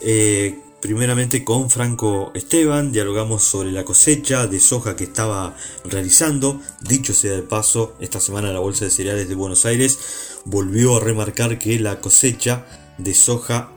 eh, 0.00 0.58
primeramente 0.80 1.44
con 1.44 1.70
Franco 1.70 2.30
Esteban, 2.34 2.92
dialogamos 2.92 3.44
sobre 3.44 3.72
la 3.72 3.84
cosecha 3.84 4.46
de 4.46 4.58
soja 4.58 4.96
que 4.96 5.04
estaba 5.04 5.54
realizando. 5.84 6.60
Dicho 6.80 7.12
sea 7.12 7.32
de 7.32 7.42
paso, 7.42 7.96
esta 8.00 8.20
semana 8.20 8.52
la 8.52 8.60
Bolsa 8.60 8.86
de 8.86 8.90
Cereales 8.90 9.28
de 9.28 9.34
Buenos 9.34 9.66
Aires 9.66 9.98
volvió 10.44 10.96
a 10.96 11.00
remarcar 11.00 11.58
que 11.58 11.78
la 11.78 12.00
cosecha 12.00 12.66
de 12.98 13.14
soja 13.14 13.70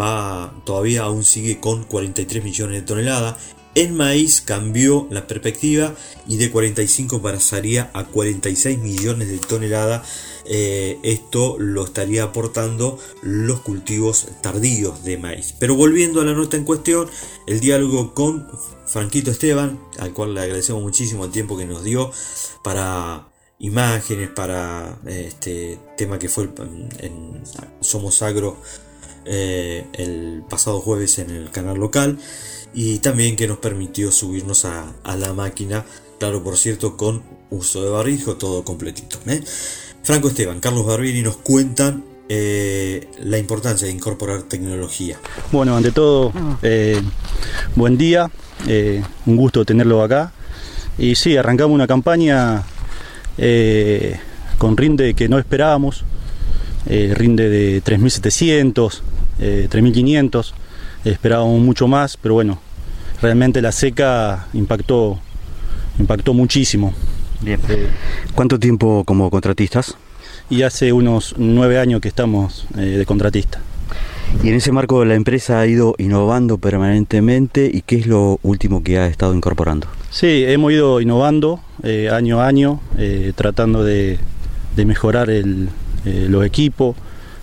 va 0.00 0.54
todavía 0.64 1.02
aún 1.02 1.24
sigue 1.24 1.60
con 1.60 1.84
43 1.84 2.42
millones 2.42 2.80
de 2.80 2.86
toneladas. 2.86 3.36
En 3.74 3.96
maíz 3.96 4.40
cambió 4.40 5.08
la 5.10 5.26
perspectiva 5.26 5.94
y 6.28 6.36
de 6.36 6.50
45 6.50 7.20
pasaría 7.20 7.90
a 7.92 8.04
46 8.04 8.78
millones 8.78 9.28
de 9.28 9.38
toneladas 9.38 10.06
eh, 10.46 10.98
esto 11.02 11.56
lo 11.58 11.84
estaría 11.84 12.22
aportando 12.22 12.98
los 13.22 13.60
cultivos 13.60 14.28
tardíos 14.42 15.02
de 15.02 15.16
maíz. 15.18 15.54
Pero 15.58 15.74
volviendo 15.74 16.20
a 16.20 16.24
la 16.24 16.34
nota 16.34 16.56
en 16.56 16.64
cuestión, 16.64 17.08
el 17.46 17.60
diálogo 17.60 18.14
con 18.14 18.46
Franquito 18.86 19.30
Esteban, 19.30 19.80
al 19.98 20.12
cual 20.12 20.34
le 20.34 20.42
agradecemos 20.42 20.82
muchísimo 20.82 21.24
el 21.24 21.30
tiempo 21.30 21.56
que 21.56 21.64
nos 21.64 21.82
dio 21.82 22.12
para 22.62 23.28
imágenes, 23.58 24.28
para 24.28 24.98
este 25.06 25.78
tema 25.96 26.18
que 26.18 26.28
fue 26.28 26.50
en 26.98 27.42
Somos 27.80 28.22
Agro 28.22 28.58
eh, 29.26 29.86
el 29.94 30.42
pasado 30.48 30.80
jueves 30.80 31.18
en 31.18 31.30
el 31.30 31.50
canal 31.50 31.78
local 31.78 32.18
y 32.74 32.98
también 32.98 33.36
que 33.36 33.46
nos 33.46 33.58
permitió 33.58 34.10
subirnos 34.10 34.64
a, 34.64 34.92
la 35.16 35.32
máquina, 35.32 35.84
claro 36.18 36.42
por 36.42 36.56
cierto 36.56 36.96
con 36.96 37.22
uso 37.50 37.84
de 37.84 37.90
barrijo, 37.90 38.36
todo 38.36 38.64
completito. 38.64 39.18
¿eh? 39.26 39.42
Franco 40.02 40.28
Esteban, 40.28 40.60
Carlos 40.60 40.84
Barbini 40.84 41.22
nos 41.22 41.36
cuentan 41.36 42.04
eh, 42.26 43.06
la 43.22 43.36
importancia 43.36 43.86
de 43.86 43.92
incorporar 43.92 44.44
tecnología. 44.44 45.18
Bueno, 45.52 45.76
ante 45.76 45.92
todo, 45.92 46.32
eh, 46.62 47.00
buen 47.74 47.98
día, 47.98 48.30
eh, 48.66 49.02
un 49.26 49.36
gusto 49.36 49.64
tenerlo 49.64 50.02
acá. 50.02 50.32
Y 50.96 51.16
sí, 51.16 51.36
arrancamos 51.36 51.74
una 51.74 51.86
campaña 51.86 52.62
con 54.58 54.76
rinde 54.76 55.12
que 55.12 55.28
no 55.28 55.38
esperábamos, 55.38 56.04
rinde 56.86 57.48
de 57.48 57.82
3.700, 57.82 59.00
3.500, 59.38 60.52
esperábamos 61.04 61.60
mucho 61.60 61.88
más, 61.88 62.16
pero 62.16 62.34
bueno, 62.34 62.60
realmente 63.20 63.62
la 63.62 63.72
seca 63.72 64.46
impactó, 64.52 65.18
impactó 65.98 66.34
muchísimo. 66.34 66.94
Bien. 67.40 67.60
¿Cuánto 68.34 68.58
tiempo 68.58 69.04
como 69.04 69.30
contratistas? 69.30 69.96
Y 70.50 70.62
hace 70.62 70.92
unos 70.92 71.34
nueve 71.38 71.78
años 71.78 72.00
que 72.00 72.08
estamos 72.08 72.66
eh, 72.76 72.80
de 72.80 73.06
contratista. 73.06 73.60
Y 74.42 74.48
en 74.48 74.54
ese 74.56 74.72
marco 74.72 75.04
la 75.04 75.14
empresa 75.14 75.60
ha 75.60 75.66
ido 75.66 75.94
innovando 75.98 76.58
permanentemente 76.58 77.70
y 77.72 77.82
qué 77.82 77.96
es 77.96 78.06
lo 78.06 78.40
último 78.42 78.82
que 78.82 78.98
ha 78.98 79.06
estado 79.06 79.34
incorporando. 79.34 79.86
Sí, 80.10 80.44
hemos 80.46 80.72
ido 80.72 81.00
innovando 81.00 81.60
eh, 81.82 82.10
año 82.10 82.40
a 82.40 82.46
año, 82.46 82.80
eh, 82.98 83.32
tratando 83.34 83.84
de, 83.84 84.18
mejorar 84.76 85.30
los 86.04 86.44
equipos, 86.44 86.96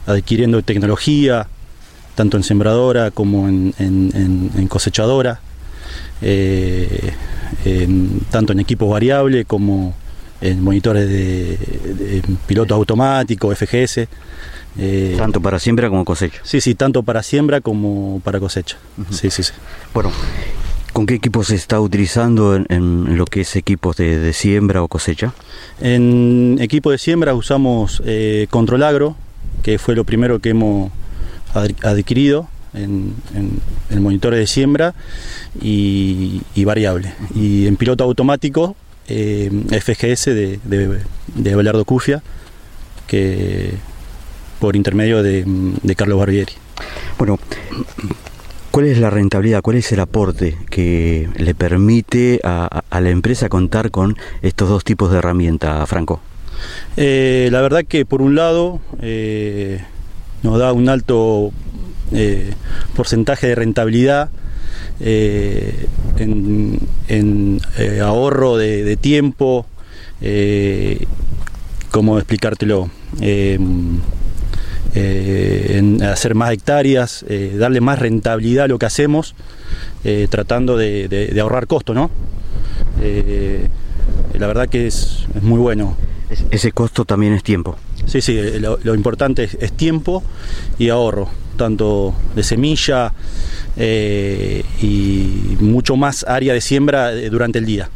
adquiriendo 0.06 0.62
tecnología, 0.62 1.48
tanto 2.16 2.38
en 2.38 2.44
sembradora 2.44 3.12
como 3.12 3.48
en 3.48 4.68
cosechadora 4.70 5.40
tanto 8.30 8.54
en 8.54 8.60
equipos 8.60 8.90
variables 8.90 9.46
como 9.46 9.94
en 10.40 10.64
monitores 10.64 11.08
de, 11.08 12.24
piloto 12.48 12.76
automático, 12.76 13.54
FGS. 13.54 14.08
Eh, 14.80 15.16
tanto 15.18 15.42
para 15.42 15.60
siembra 15.60 15.90
como 15.90 16.06
cosecha. 16.06 16.40
Sí, 16.44 16.62
sí, 16.62 16.76
tanto 16.76 17.04
para 17.04 17.22
siembra 17.24 17.60
como 17.60 18.22
para 18.24 18.40
cosecha. 18.40 18.78
Sí, 19.10 19.30
sí, 19.30 19.44
sí. 19.44 19.52
Bueno, 19.94 20.12
¿con 20.94 21.06
qué 21.06 21.16
equipos 21.16 21.48
se 21.48 21.56
está 21.56 21.80
utilizando 21.80 22.56
en, 22.56 23.18
lo 23.18 23.26
que 23.26 23.42
es 23.42 23.56
equipos 23.56 23.98
de, 23.98 24.34
siembra 24.34 24.84
o 24.84 24.88
cosecha? 24.88 25.34
En 25.80 26.58
equipo 26.60 26.92
de 26.92 26.98
siembra 26.98 27.34
usamos 27.34 28.02
eh, 28.06 28.48
Control 28.50 28.84
Agro, 28.84 29.16
que 29.64 29.78
fue 29.80 29.96
lo 29.96 30.04
primero 30.04 30.40
que 30.40 30.50
hemos 30.50 30.92
adquirido 31.54 32.48
en, 32.74 33.14
en, 33.90 34.02
monitores 34.02 34.40
de 34.40 34.48
siembra 34.48 34.94
y, 35.62 36.42
variable. 36.64 37.14
Y 37.36 37.68
en 37.68 37.76
piloto 37.76 38.04
automático, 38.04 38.76
eh, 39.08 39.50
FGS 39.70 40.26
de, 40.26 40.60
de, 40.64 41.00
de 41.36 41.56
Belardo 41.56 41.84
Cufia, 41.86 42.24
que 43.08 43.74
por 44.62 44.76
intermedio 44.76 45.24
de, 45.24 45.44
Carlos 45.98 46.20
Barbieri. 46.20 46.54
Bueno, 47.18 47.40
¿cuál 48.72 48.88
es 48.88 48.98
la 48.98 49.10
rentabilidad, 49.10 49.62
cuál 49.62 49.78
es 49.78 49.92
el 49.92 50.00
aporte 50.00 50.58
que 50.70 51.30
le 51.36 51.54
permite 51.54 52.40
a, 52.44 52.82
la 52.90 53.10
empresa 53.10 53.50
contar 53.50 53.92
con 53.92 54.18
estos 54.42 54.70
dos 54.70 54.84
tipos 54.84 55.12
de 55.12 55.18
herramientas, 55.20 55.88
Franco? 55.88 56.22
Eh, 56.98 57.50
la 57.52 57.62
verdad 57.62 57.84
que 57.88 58.06
por 58.06 58.22
un 58.22 58.36
lado 58.36 58.80
eh, 59.02 59.84
nos 60.44 60.58
da 60.60 60.74
un 60.74 60.90
alto 60.90 61.52
eh, 62.12 62.54
porcentaje 62.96 63.48
de 63.48 63.56
rentabilidad, 63.56 64.30
en, 65.00 66.80
ahorro 68.04 68.58
de, 68.58 68.98
tiempo, 68.98 69.66
¿cómo 71.92 72.18
explicártelo? 72.20 72.90
En 74.94 76.04
hacer 76.04 76.36
más 76.36 76.52
hectáreas, 76.52 77.26
darle 77.58 77.82
más 77.82 78.00
rentabilidad 78.00 78.66
a 78.66 78.68
lo 78.68 78.80
que 78.80 78.86
hacemos, 78.86 79.36
tratando 80.30 80.78
de, 80.78 81.38
ahorrar 81.42 81.68
costo, 81.68 81.94
¿no? 81.94 82.12
la 84.34 84.48
verdad 84.48 84.68
que 84.68 84.88
es, 84.88 85.26
muy 85.42 85.60
bueno. 85.60 85.96
Ese 86.50 86.72
costo 86.72 87.06
también 87.06 87.34
es 87.34 87.44
tiempo. 87.44 87.78
Sí, 88.06 88.22
sí, 88.22 88.40
lo, 88.60 88.96
importante 88.96 89.50
es, 89.60 89.74
tiempo 89.74 90.24
y 90.80 90.90
ahorro 90.90 91.30
tanto 91.58 92.16
de 92.36 92.44
semilla 92.44 93.14
eh, 93.78 94.64
y 94.82 95.58
mucho 95.60 95.96
más 95.96 96.26
área 96.28 96.54
de 96.54 96.62
siembra 96.62 97.14
eh, 97.14 97.30
durante 97.30 97.60
el 97.60 97.66
día. 97.66 97.90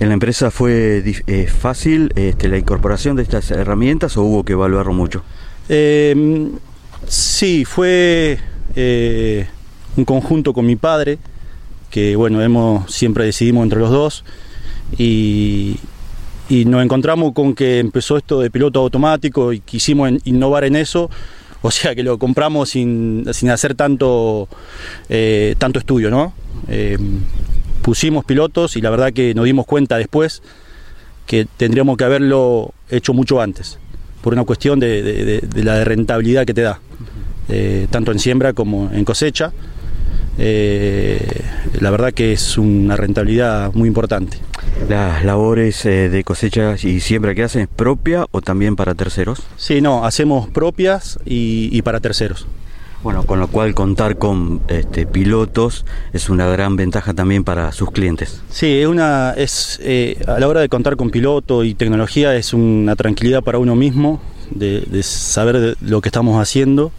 ¿En 0.00 0.08
la 0.08 0.14
empresa 0.14 0.50
fue 0.50 1.04
eh, 1.26 1.46
fácil 1.46 2.12
este, 2.16 2.48
la 2.48 2.58
incorporación 2.58 3.16
de 3.16 3.22
estas 3.22 3.50
herramientas 3.50 4.16
o 4.16 4.22
hubo 4.22 4.44
que 4.44 4.54
evaluarlo 4.54 4.92
mucho? 4.92 5.22
Em, 5.68 6.52
sí, 7.06 7.64
fue 7.64 8.38
un 9.96 10.04
conjunto 10.04 10.52
con 10.52 10.66
mi 10.66 10.76
padre, 10.76 11.18
que 11.90 12.16
bueno, 12.16 12.42
hemos 12.42 12.92
siempre 12.92 13.24
decidimos 13.24 13.62
entre 13.62 13.78
los 13.78 13.90
dos 13.90 14.24
y, 14.98 15.78
nos 16.50 16.84
encontramos 16.84 17.32
con 17.32 17.54
que 17.54 17.78
empezó 17.78 18.16
esto 18.16 18.40
de 18.40 18.50
piloto 18.50 18.80
automático 18.80 19.52
y 19.52 19.60
quisimos 19.60 20.10
innovar 20.24 20.64
en 20.64 20.76
eso 20.76 21.10
o 21.64 21.70
sea 21.70 21.94
que 21.94 22.02
lo 22.02 22.18
compramos 22.18 22.68
sin, 22.68 23.26
hacer 23.50 23.74
tanto, 23.74 24.48
eh, 25.08 25.54
tanto 25.56 25.78
estudio, 25.78 26.10
¿no? 26.10 26.34
Eh, 26.68 26.98
pusimos 27.80 28.26
pilotos 28.26 28.76
y 28.76 28.82
la 28.82 28.90
verdad 28.90 29.14
que 29.14 29.32
nos 29.32 29.46
dimos 29.46 29.64
cuenta 29.64 29.96
después 29.96 30.42
que 31.24 31.46
tendríamos 31.56 31.96
que 31.96 32.04
haberlo 32.04 32.74
hecho 32.90 33.14
mucho 33.14 33.40
antes, 33.40 33.78
por 34.24 34.32
una 34.32 34.44
cuestión 34.44 34.80
de, 34.80 35.46
la 35.54 35.84
rentabilidad 35.84 36.46
que 36.46 36.54
te 36.54 36.62
da, 36.62 36.80
eh, 37.50 37.86
tanto 37.90 38.10
en 38.10 38.18
siembra 38.18 38.54
como 38.54 38.90
en 38.90 39.04
cosecha. 39.04 39.52
la 40.38 41.90
verdad 41.90 42.12
que 42.12 42.32
es 42.32 42.58
una 42.58 42.96
rentabilidad 42.96 43.72
muy 43.74 43.86
importante. 43.86 44.38
¿Las 44.88 45.24
labores 45.24 45.86
eh, 45.86 46.08
de 46.10 46.24
cosecha 46.24 46.74
y 46.82 47.00
siembra 47.00 47.34
que 47.34 47.42
hacen 47.42 47.62
es 47.62 47.68
propia 47.68 48.26
o 48.32 48.42
también 48.42 48.76
para 48.76 48.94
terceros? 48.94 49.42
Sí, 49.56 49.80
no, 49.80 50.04
hacemos 50.04 50.48
propias 50.48 51.18
y, 51.24 51.80
para 51.82 52.00
terceros. 52.00 52.46
Bueno, 53.04 53.24
con 53.24 53.38
lo 53.38 53.48
cual 53.48 53.74
contar 53.74 54.16
con 54.16 54.62
este, 54.68 55.04
pilotos 55.04 55.84
es 56.14 56.30
una 56.30 56.46
gran 56.46 56.74
ventaja 56.74 57.12
también 57.12 57.44
para 57.44 57.70
sus 57.72 57.90
clientes. 57.90 58.40
Sí, 58.48 58.82
una, 58.86 59.34
es, 59.36 59.78
eh, 59.82 60.18
a 60.26 60.40
la 60.40 60.48
hora 60.48 60.62
de 60.62 60.70
contar 60.70 60.96
con 60.96 61.10
piloto 61.10 61.64
y 61.64 61.74
tecnología 61.74 62.34
es 62.34 62.54
una 62.54 62.96
tranquilidad 62.96 63.42
para 63.42 63.58
uno 63.58 63.76
mismo 63.76 64.22
de, 64.50 65.02
saber 65.02 65.76
lo 65.82 66.00
que 66.00 66.08
estamos 66.08 66.40
haciendo, 66.40 66.92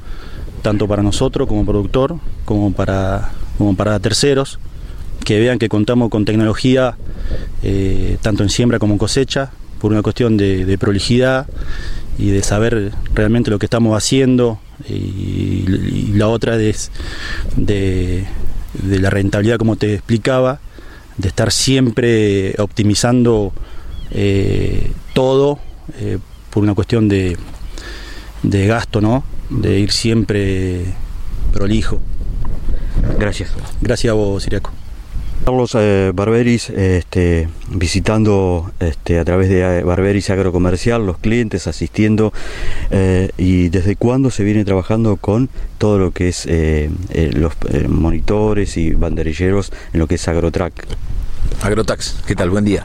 tanto 0.61 0.87
para 0.87 1.01
nosotros 1.01 1.47
como 1.47 1.65
productor, 1.65 2.17
como 2.45 2.71
para, 2.71 3.31
como 3.57 3.75
para 3.75 3.99
terceros 3.99 4.59
que 5.23 5.39
vean 5.39 5.57
que 5.57 5.69
contamos 5.69 6.09
con 6.11 6.23
tecnología 6.23 6.97
eh, 7.63 8.19
tanto 8.21 8.43
en 8.43 8.49
siembra 8.49 8.77
como 8.77 8.93
en 8.93 8.99
cosecha, 8.99 9.49
por 9.79 9.91
una 9.91 10.01
cuestión 10.01 10.37
de, 10.37 10.77
prolijidad 10.79 11.47
de 12.17 12.43
saber 12.43 12.91
realmente 13.13 13.51
lo 13.51 13.59
que 13.59 13.65
estamos 13.65 13.95
haciendo 13.95 14.59
y, 14.89 16.13
la 16.13 16.27
otra 16.27 16.55
es 16.55 16.91
de, 17.55 18.25
la 18.83 19.09
rentabilidad 19.09 19.57
como 19.57 19.75
te 19.75 19.93
explicaba, 19.93 20.59
de 21.17 21.27
estar 21.27 21.51
siempre 21.51 22.55
optimizando 22.57 23.53
eh, 24.11 24.91
todo 25.13 25.59
eh, 25.99 26.19
por 26.49 26.63
una 26.63 26.73
cuestión 26.73 27.07
de, 27.09 27.37
de 28.43 28.67
gasto, 28.67 29.01
¿no? 29.01 29.23
De 29.49 29.79
ir 29.79 29.91
siempre 29.91 30.85
prolijo. 31.53 31.99
Gracias. 33.19 33.51
Gracias 33.81 34.11
a 34.11 34.13
vos, 34.13 34.43
Siriaco. 34.43 34.71
Carlos 35.45 35.75
eh, 35.75 36.11
Barberis, 36.11 36.71
este, 36.71 37.47
visitando 37.69 38.71
este, 38.79 39.19
a 39.19 39.25
través 39.25 39.47
de 39.47 39.61
eh, 39.61 39.83
Barberis 39.83 40.31
Agrocomercial 40.31 41.05
los 41.05 41.19
clientes, 41.19 41.67
asistiendo 41.67 42.33
eh, 42.89 43.29
y 43.37 43.69
desde 43.69 43.95
cuándo 43.95 44.31
se 44.31 44.43
viene 44.43 44.65
trabajando 44.65 45.17
con 45.17 45.49
todo 45.77 45.99
lo 45.99 46.09
que 46.09 46.29
es 46.29 46.47
los 47.13 47.53
monitores 47.87 48.75
y 48.77 48.93
banderilleros 48.93 49.71
en 49.93 49.99
lo 49.99 50.07
que 50.07 50.15
es 50.15 50.27
Agrotrack. 50.27 50.87
Agrotax, 51.61 52.23
¿qué 52.25 52.33
tal? 52.33 52.49
Buen 52.49 52.65
día. 52.65 52.83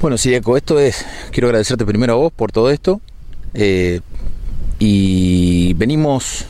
Bueno, 0.00 0.18
Siriaco, 0.18 0.56
esto 0.56 0.80
es, 0.80 1.06
quiero 1.30 1.46
agradecerte 1.46 1.86
primero 1.86 2.14
a 2.14 2.16
vos 2.16 2.32
por 2.32 2.50
todo 2.50 2.72
esto 2.72 3.00
y 4.80 5.74
venimos 5.74 6.44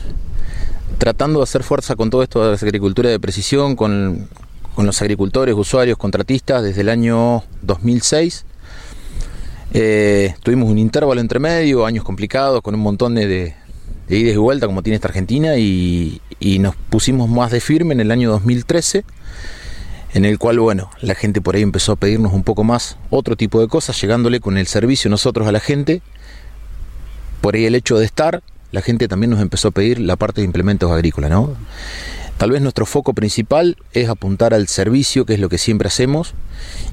tratando 0.97 1.39
de 1.39 1.43
hacer 1.43 1.61
fuerza 1.61 1.95
con 1.95 2.09
todo 2.09 2.23
esto 2.23 2.43
de 2.43 2.49
la 2.49 2.55
agricultura 2.55 3.11
de 3.11 3.19
precisión, 3.19 3.75
con, 3.75 4.27
con 4.75 4.85
los 4.85 5.01
agricultores, 5.01 5.55
usuarios, 5.55 5.97
contratistas 5.97 6.63
desde 6.63 6.81
el 6.81 6.89
año 6.89 7.43
2006. 7.61 8.45
Eh, 9.73 10.35
tuvimos 10.43 10.69
un 10.69 10.77
intervalo 10.77 11.21
entre 11.21 11.39
medio, 11.39 11.85
años 11.85 12.03
complicados, 12.03 12.61
con 12.61 12.75
un 12.75 12.81
montón 12.81 13.15
de, 13.15 13.27
de, 13.27 13.55
idas 14.09 14.33
y 14.33 14.37
vueltas 14.37 14.67
como 14.67 14.83
tiene 14.83 14.95
esta 14.95 15.07
Argentina 15.07 15.57
y, 15.57 16.21
nos 16.59 16.75
pusimos 16.75 17.29
más 17.29 17.51
de 17.51 17.61
firme 17.61 17.93
en 17.93 18.01
el 18.01 18.11
año 18.11 18.29
2013 18.31 19.05
en 20.13 20.25
el 20.25 20.37
cual, 20.39 20.59
bueno, 20.59 20.89
la 20.99 21.15
gente 21.15 21.39
por 21.39 21.55
ahí 21.55 21.61
empezó 21.61 21.93
a 21.93 21.95
pedirnos 21.95 22.33
un 22.33 22.43
poco 22.43 22.63
más 22.65 22.97
otro 23.09 23.37
tipo 23.37 23.61
de 23.61 23.69
cosas, 23.69 23.99
llegándole 24.01 24.41
con 24.41 24.57
el 24.57 24.67
servicio 24.67 25.09
nosotros 25.09 25.47
a 25.47 25.53
la 25.53 25.61
gente. 25.61 26.01
Por 27.39 27.55
ahí 27.55 27.65
el 27.65 27.75
hecho 27.75 27.97
de 27.97 28.05
estar, 28.05 28.43
la 28.71 28.81
gente 28.81 29.07
también 29.07 29.29
nos 29.29 29.39
empezó 29.39 29.69
a 29.69 29.71
pedir 29.71 29.99
la 29.99 30.17
parte 30.17 30.41
de 30.41 30.45
implementos 30.45 30.91
agrícolas, 30.91 31.31
¿no? 31.31 31.55
Tal 32.41 32.49
vez 32.49 32.63
nuestro 32.63 32.87
foco 32.87 33.13
principal 33.13 33.77
es 33.93 34.09
apuntar 34.09 34.55
al 34.55 34.67
servicio, 34.67 35.27
que 35.27 35.35
es 35.35 35.39
lo 35.39 35.47
que 35.47 35.59
siempre 35.59 35.89
hacemos, 35.89 36.33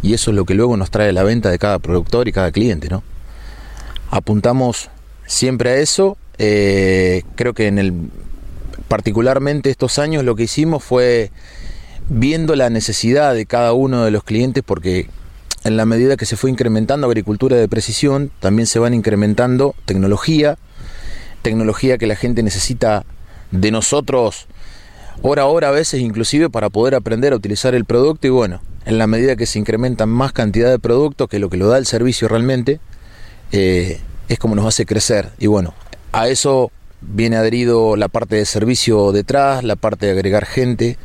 y 0.02 0.12
eso 0.12 0.30
es 0.30 0.36
lo 0.36 0.44
que 0.44 0.52
luego 0.52 0.76
nos 0.76 0.90
trae 0.90 1.10
la 1.14 1.22
venta 1.22 1.50
de 1.50 1.58
cada 1.58 1.78
productor 1.78 2.28
y 2.28 2.32
cada 2.32 2.52
cliente, 2.52 2.90
¿no? 2.90 3.02
Apuntamos 4.10 4.90
siempre 5.24 5.70
a 5.70 5.76
eso. 5.76 6.18
Eh, 6.36 7.22
creo 7.34 7.54
que 7.54 7.66
en 7.66 7.78
el 7.78 7.94
particularmente 8.88 9.70
estos 9.70 9.98
años 9.98 10.22
lo 10.22 10.36
que 10.36 10.42
hicimos 10.42 10.84
fue 10.84 11.30
viendo 12.10 12.54
la 12.54 12.68
necesidad 12.68 13.32
de 13.32 13.46
cada 13.46 13.72
uno 13.72 14.04
de 14.04 14.10
los 14.10 14.24
clientes, 14.24 14.62
porque 14.62 15.08
en 15.64 15.78
la 15.78 15.86
medida 15.86 16.18
que 16.18 16.26
se 16.26 16.36
fue 16.36 16.50
incrementando 16.50 17.06
agricultura 17.06 17.56
de 17.56 17.68
precisión, 17.68 18.30
también 18.40 18.66
se 18.66 18.80
van 18.80 18.92
incrementando 18.92 19.74
tecnología, 19.86 20.58
tecnología 21.40 21.96
que 21.96 22.06
la 22.06 22.16
gente 22.16 22.42
necesita 22.42 23.06
de 23.50 23.70
nosotros 23.70 24.46
hora 25.22 25.42
a 25.42 25.46
hora 25.46 25.68
a 25.68 25.72
veces 25.72 26.00
inclusive 26.00 26.50
para 26.50 26.70
poder 26.70 26.94
aprender 26.94 27.32
a 27.32 27.36
utilizar 27.36 27.74
el 27.74 27.84
producto 27.84 28.26
y 28.26 28.30
bueno, 28.30 28.60
en 28.84 28.98
la 28.98 29.06
medida 29.06 29.36
que 29.36 29.46
se 29.46 29.58
incrementan 29.58 30.08
más 30.08 30.32
cantidad 30.32 30.70
de 30.70 30.78
productos, 30.78 31.28
que 31.28 31.38
lo 31.38 31.50
que 31.50 31.56
lo 31.56 31.68
da 31.68 31.78
el 31.78 31.86
servicio 31.86 32.28
realmente, 32.28 32.80
eh, 33.52 34.00
es 34.28 34.38
como 34.38 34.54
nos 34.54 34.66
hace 34.66 34.86
crecer. 34.86 35.30
Y 35.38 35.46
bueno, 35.46 35.74
a 36.12 36.28
eso 36.28 36.70
viene 37.00 37.36
adherido 37.36 37.96
la 37.96 38.08
parte 38.08 38.36
de 38.36 38.44
servicio 38.44 39.12
detrás, 39.12 39.62
la 39.64 39.76
parte 39.76 40.06
de 40.06 40.12
agregar 40.12 40.46
gente, 40.46 40.96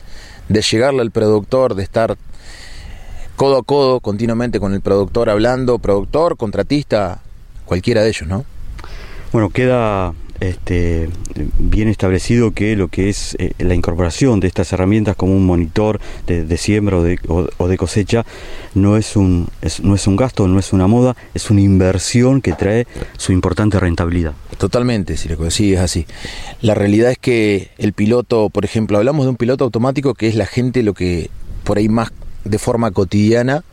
de 0.49 0.61
llegarle 0.61 1.01
al 1.01 1.11
productor, 1.11 1.75
de 1.75 1.83
estar 1.83 2.17
codo 3.35 3.57
a 3.57 3.63
codo 3.63 3.99
continuamente 3.99 4.59
con 4.59 4.73
el 4.73 4.81
productor 4.81 5.29
hablando, 5.29 5.79
productor, 5.79 6.37
contratista, 6.37 7.21
cualquiera 7.65 8.01
de 8.01 8.09
ellos, 8.09 8.27
¿no? 8.27 8.45
Bueno, 9.31 9.49
queda 9.49 10.13
este, 10.39 11.09
bien 11.57 11.87
establecido 11.87 12.51
que 12.51 12.75
lo 12.75 12.87
que 12.87 13.09
es 13.09 13.35
eh, 13.39 13.53
la 13.59 13.75
incorporación 13.75 14.39
de 14.39 14.47
estas 14.47 14.73
herramientas 14.73 15.15
como 15.15 15.35
un 15.35 15.45
monitor 15.45 15.99
de, 16.27 16.57
siembra 16.57 16.97
o 16.97 17.67
de, 17.67 17.77
cosecha 17.77 18.25
no 18.75 18.97
es, 18.97 19.15
un, 19.15 19.47
no 19.81 19.95
es 19.95 20.07
un 20.07 20.15
gasto, 20.15 20.47
no 20.47 20.59
es 20.59 20.73
una 20.73 20.87
moda, 20.87 21.15
es 21.33 21.49
una 21.49 21.61
inversión 21.61 22.41
que 22.41 22.53
trae 22.53 22.87
su 23.17 23.31
importante 23.31 23.79
rentabilidad. 23.79 24.33
Totalmente, 24.57 25.17
si 25.17 25.29
sí, 25.49 25.73
es 25.73 25.79
así. 25.79 26.05
La 26.61 26.73
realidad 26.73 27.11
es 27.11 27.17
que 27.17 27.71
el 27.77 27.93
piloto, 27.93 28.49
por 28.49 28.65
ejemplo, 28.65 28.97
hablamos 28.97 29.25
de 29.25 29.29
un 29.31 29.37
piloto 29.37 29.63
automático 29.63 30.13
que 30.13 30.27
es 30.27 30.35
la 30.35 30.45
gente 30.45 30.83
lo 30.83 30.93
que 30.93 31.29
por 31.63 31.77
ahí 31.77 31.89
más 31.89 32.11
de 32.43 32.59
forma 32.59 32.91
cotidiana 32.91 33.63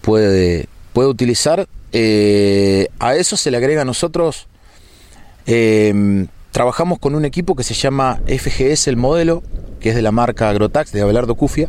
puede, 0.00 0.66
puede 0.92 1.08
utilizar. 1.08 1.68
Eh, 1.92 2.88
a 2.98 3.14
eso 3.16 3.36
se 3.36 3.50
le 3.50 3.56
agrega 3.56 3.82
a 3.82 3.84
nosotros 3.84 4.48
Em, 5.46 6.26
trabajamos 6.50 6.98
con 6.98 7.14
un 7.14 7.24
equipo 7.24 7.54
que 7.54 7.62
se 7.62 7.74
llama 7.74 8.20
FGS, 8.26 8.88
el 8.88 8.96
modelo, 8.96 9.42
que 9.80 9.90
es 9.90 9.94
de 9.94 10.02
la 10.02 10.10
marca 10.10 10.50
Agrotax, 10.50 10.92
de 10.92 11.02
Abelardo 11.02 11.34
Cufia. 11.36 11.68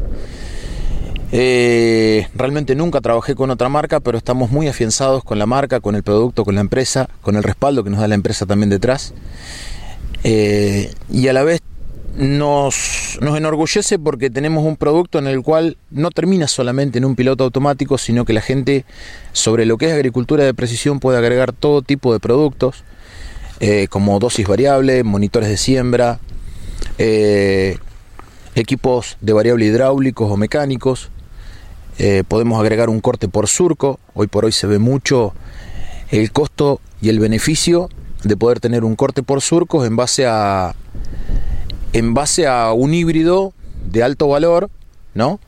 Eh, 1.31 2.27
realmente 2.35 2.73
nunca 2.73 3.01
trabajé 3.01 3.35
con 3.35 3.51
otra 3.51 3.69
marca, 3.69 3.99
pero 3.99 4.17
estamos 4.17 4.49
muy 4.49 4.67
afianzados 4.67 5.23
con 5.23 5.37
la 5.37 5.45
marca, 5.45 5.79
con 5.79 5.95
el 5.95 6.03
producto, 6.03 6.43
con 6.43 6.55
la 6.55 6.61
empresa, 6.61 7.09
con 7.21 7.35
el 7.35 7.43
respaldo 7.43 7.83
que 7.83 7.89
nos 7.89 7.99
da 7.99 8.07
la 8.07 8.15
empresa 8.15 8.45
también 8.45 8.69
detrás. 8.69 9.13
Eh, 10.23 10.91
y 11.11 11.27
a 11.27 11.33
la 11.33 11.43
vez 11.43 11.61
nos, 12.15 13.19
nos, 13.21 13.37
enorgullece 13.37 13.99
porque 13.99 14.31
tenemos 14.31 14.65
un 14.65 14.77
producto 14.77 15.19
en 15.19 15.27
el 15.27 15.43
cual 15.43 15.77
no 15.91 16.09
termina 16.09 16.47
solamente 16.47 16.97
en 16.97 17.05
un 17.05 17.15
piloto 17.15 17.43
automático, 17.43 17.99
sino 17.99 18.25
que 18.25 18.33
la 18.33 18.41
gente 18.41 18.85
sobre 19.33 19.65
lo 19.65 19.77
que 19.77 19.87
es 19.87 19.93
agricultura 19.93 20.43
de 20.43 20.55
precisión 20.55 20.99
puede 20.99 21.19
agregar 21.19 21.51
todo 21.51 21.83
tipo 21.83 22.11
de 22.13 22.19
productos 22.19 22.83
eh, 23.59 23.87
como 23.89 24.19
dosis 24.19 24.47
variable, 24.47 25.03
monitores 25.03 25.49
de 25.49 25.57
siembra, 25.57 26.19
eh, 26.97 27.77
equipos 28.55 29.17
de 29.21 29.33
variable 29.33 29.65
hidráulicos 29.65 30.31
o 30.31 30.37
mecánicos. 30.37 31.09
Eh, 31.99 32.23
podemos 32.27 32.59
agregar 32.59 32.89
un 32.89 32.99
corte 32.99 33.27
por 33.27 33.47
surco. 33.47 33.99
Hoy 34.13 34.27
por 34.27 34.45
hoy 34.45 34.51
se 34.51 34.67
ve 34.67 34.77
mucho 34.79 35.33
el 36.09 36.31
costo 36.31 36.79
y 37.01 37.09
el 37.09 37.19
beneficio 37.19 37.89
de 38.23 38.37
poder 38.37 38.59
tener 38.59 38.83
un 38.83 38.95
corte 38.95 39.23
por 39.23 39.41
surcos 39.41 39.85
en 39.85 39.95
base 39.95 40.25
a 40.25 40.75
en 41.93 42.13
base 42.13 42.47
a 42.47 42.73
un 42.73 42.93
híbrido 42.93 43.53
de 43.89 44.03
alto 44.03 44.27
valor, 44.27 44.69
¿no? 45.13 45.39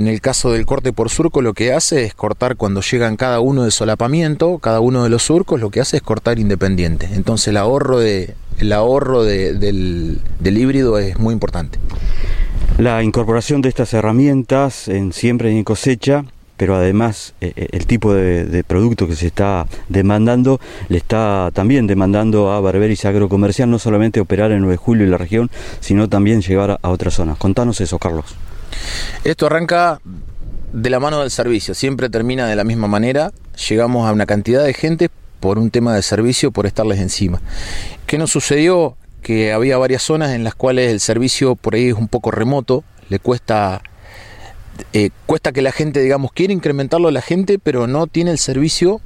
En 0.00 0.08
el 0.08 0.22
caso 0.22 0.52
del 0.52 0.64
corte 0.64 0.94
por 0.94 1.10
surco 1.10 1.42
lo 1.42 1.52
que 1.52 1.74
hace 1.74 2.06
es 2.06 2.14
cortar 2.14 2.56
cuando 2.56 2.80
llegan 2.80 3.18
cada 3.18 3.40
uno 3.40 3.64
de 3.64 3.70
solapamiento, 3.70 4.56
cada 4.56 4.80
uno 4.80 5.04
de 5.04 5.10
los 5.10 5.24
surcos 5.24 5.60
lo 5.60 5.68
que 5.68 5.82
hace 5.82 5.98
es 5.98 6.02
cortar 6.02 6.38
independiente. 6.38 7.10
Entonces 7.12 7.48
el 7.48 7.58
ahorro, 7.58 7.98
ahorro 8.72 9.24
del, 9.24 10.22
híbrido 10.42 10.98
es 10.98 11.18
muy 11.18 11.34
importante. 11.34 11.78
La 12.78 13.02
incorporación 13.02 13.60
de 13.60 13.68
estas 13.68 13.92
herramientas 13.92 14.88
en 14.88 15.12
siembra 15.12 15.50
y 15.50 15.58
en 15.58 15.64
cosecha 15.64 16.24
pero 16.56 16.76
además 16.76 17.34
eh, 17.42 17.52
eh, 17.56 17.68
el 17.72 17.86
tipo 17.86 18.14
de, 18.14 18.64
producto 18.66 19.06
que 19.06 19.16
se 19.16 19.26
está 19.26 19.66
demandando 19.90 20.60
le 20.88 20.96
está 20.96 21.50
también 21.52 21.86
demandando 21.86 22.52
a 22.52 22.60
Barberis 22.60 23.04
Agrocomercial 23.04 23.70
no 23.70 23.78
solamente 23.78 24.18
operar 24.18 24.50
en 24.50 24.60
9 24.60 24.72
de 24.72 24.76
julio 24.78 25.06
y 25.06 25.10
la 25.10 25.18
región, 25.18 25.50
sino 25.80 26.08
también 26.08 26.40
llegar 26.40 26.78
a 26.80 26.88
otras 26.88 27.12
zonas. 27.12 27.36
Contanos 27.36 27.82
eso, 27.82 27.98
Carlos. 27.98 28.34
Esto 29.24 29.46
arranca 29.46 30.00
de 30.72 30.90
la 30.90 31.00
mano 31.00 31.20
del 31.20 31.30
servicio, 31.30 31.74
siempre 31.74 32.08
termina 32.08 32.46
de 32.46 32.56
la 32.56 32.64
misma 32.64 32.86
manera, 32.86 33.32
llegamos 33.68 34.08
a 34.08 34.12
una 34.12 34.26
cantidad 34.26 34.64
de 34.64 34.72
gente 34.72 35.10
por 35.40 35.58
un 35.58 35.70
tema 35.70 35.94
de 35.94 36.02
servicio, 36.02 36.52
por 36.52 36.66
estarles 36.66 37.00
encima. 37.00 37.40
¿Qué 38.06 38.18
nos 38.18 38.30
sucedió? 38.30 38.96
Que 39.22 39.52
había 39.52 39.78
varias 39.78 40.02
zonas 40.02 40.30
en 40.30 40.44
las 40.44 40.54
cuales 40.54 40.90
el 40.90 41.00
servicio 41.00 41.56
por 41.56 41.74
ahí 41.74 41.88
es 41.88 41.94
un 41.94 42.08
poco 42.08 42.30
remoto, 42.30 42.84
le 43.08 43.18
cuesta 43.18 43.82
eh, 44.92 45.10
cuesta 45.26 45.52
que 45.52 45.62
la 45.62 45.72
gente, 45.72 46.00
digamos, 46.00 46.32
quiere 46.32 46.54
incrementarlo 46.54 47.08
a 47.08 47.12
la 47.12 47.22
gente, 47.22 47.58
pero 47.58 47.86
no 47.86 48.06
tiene 48.06 48.30
el 48.30 48.38
servicio 48.38 49.00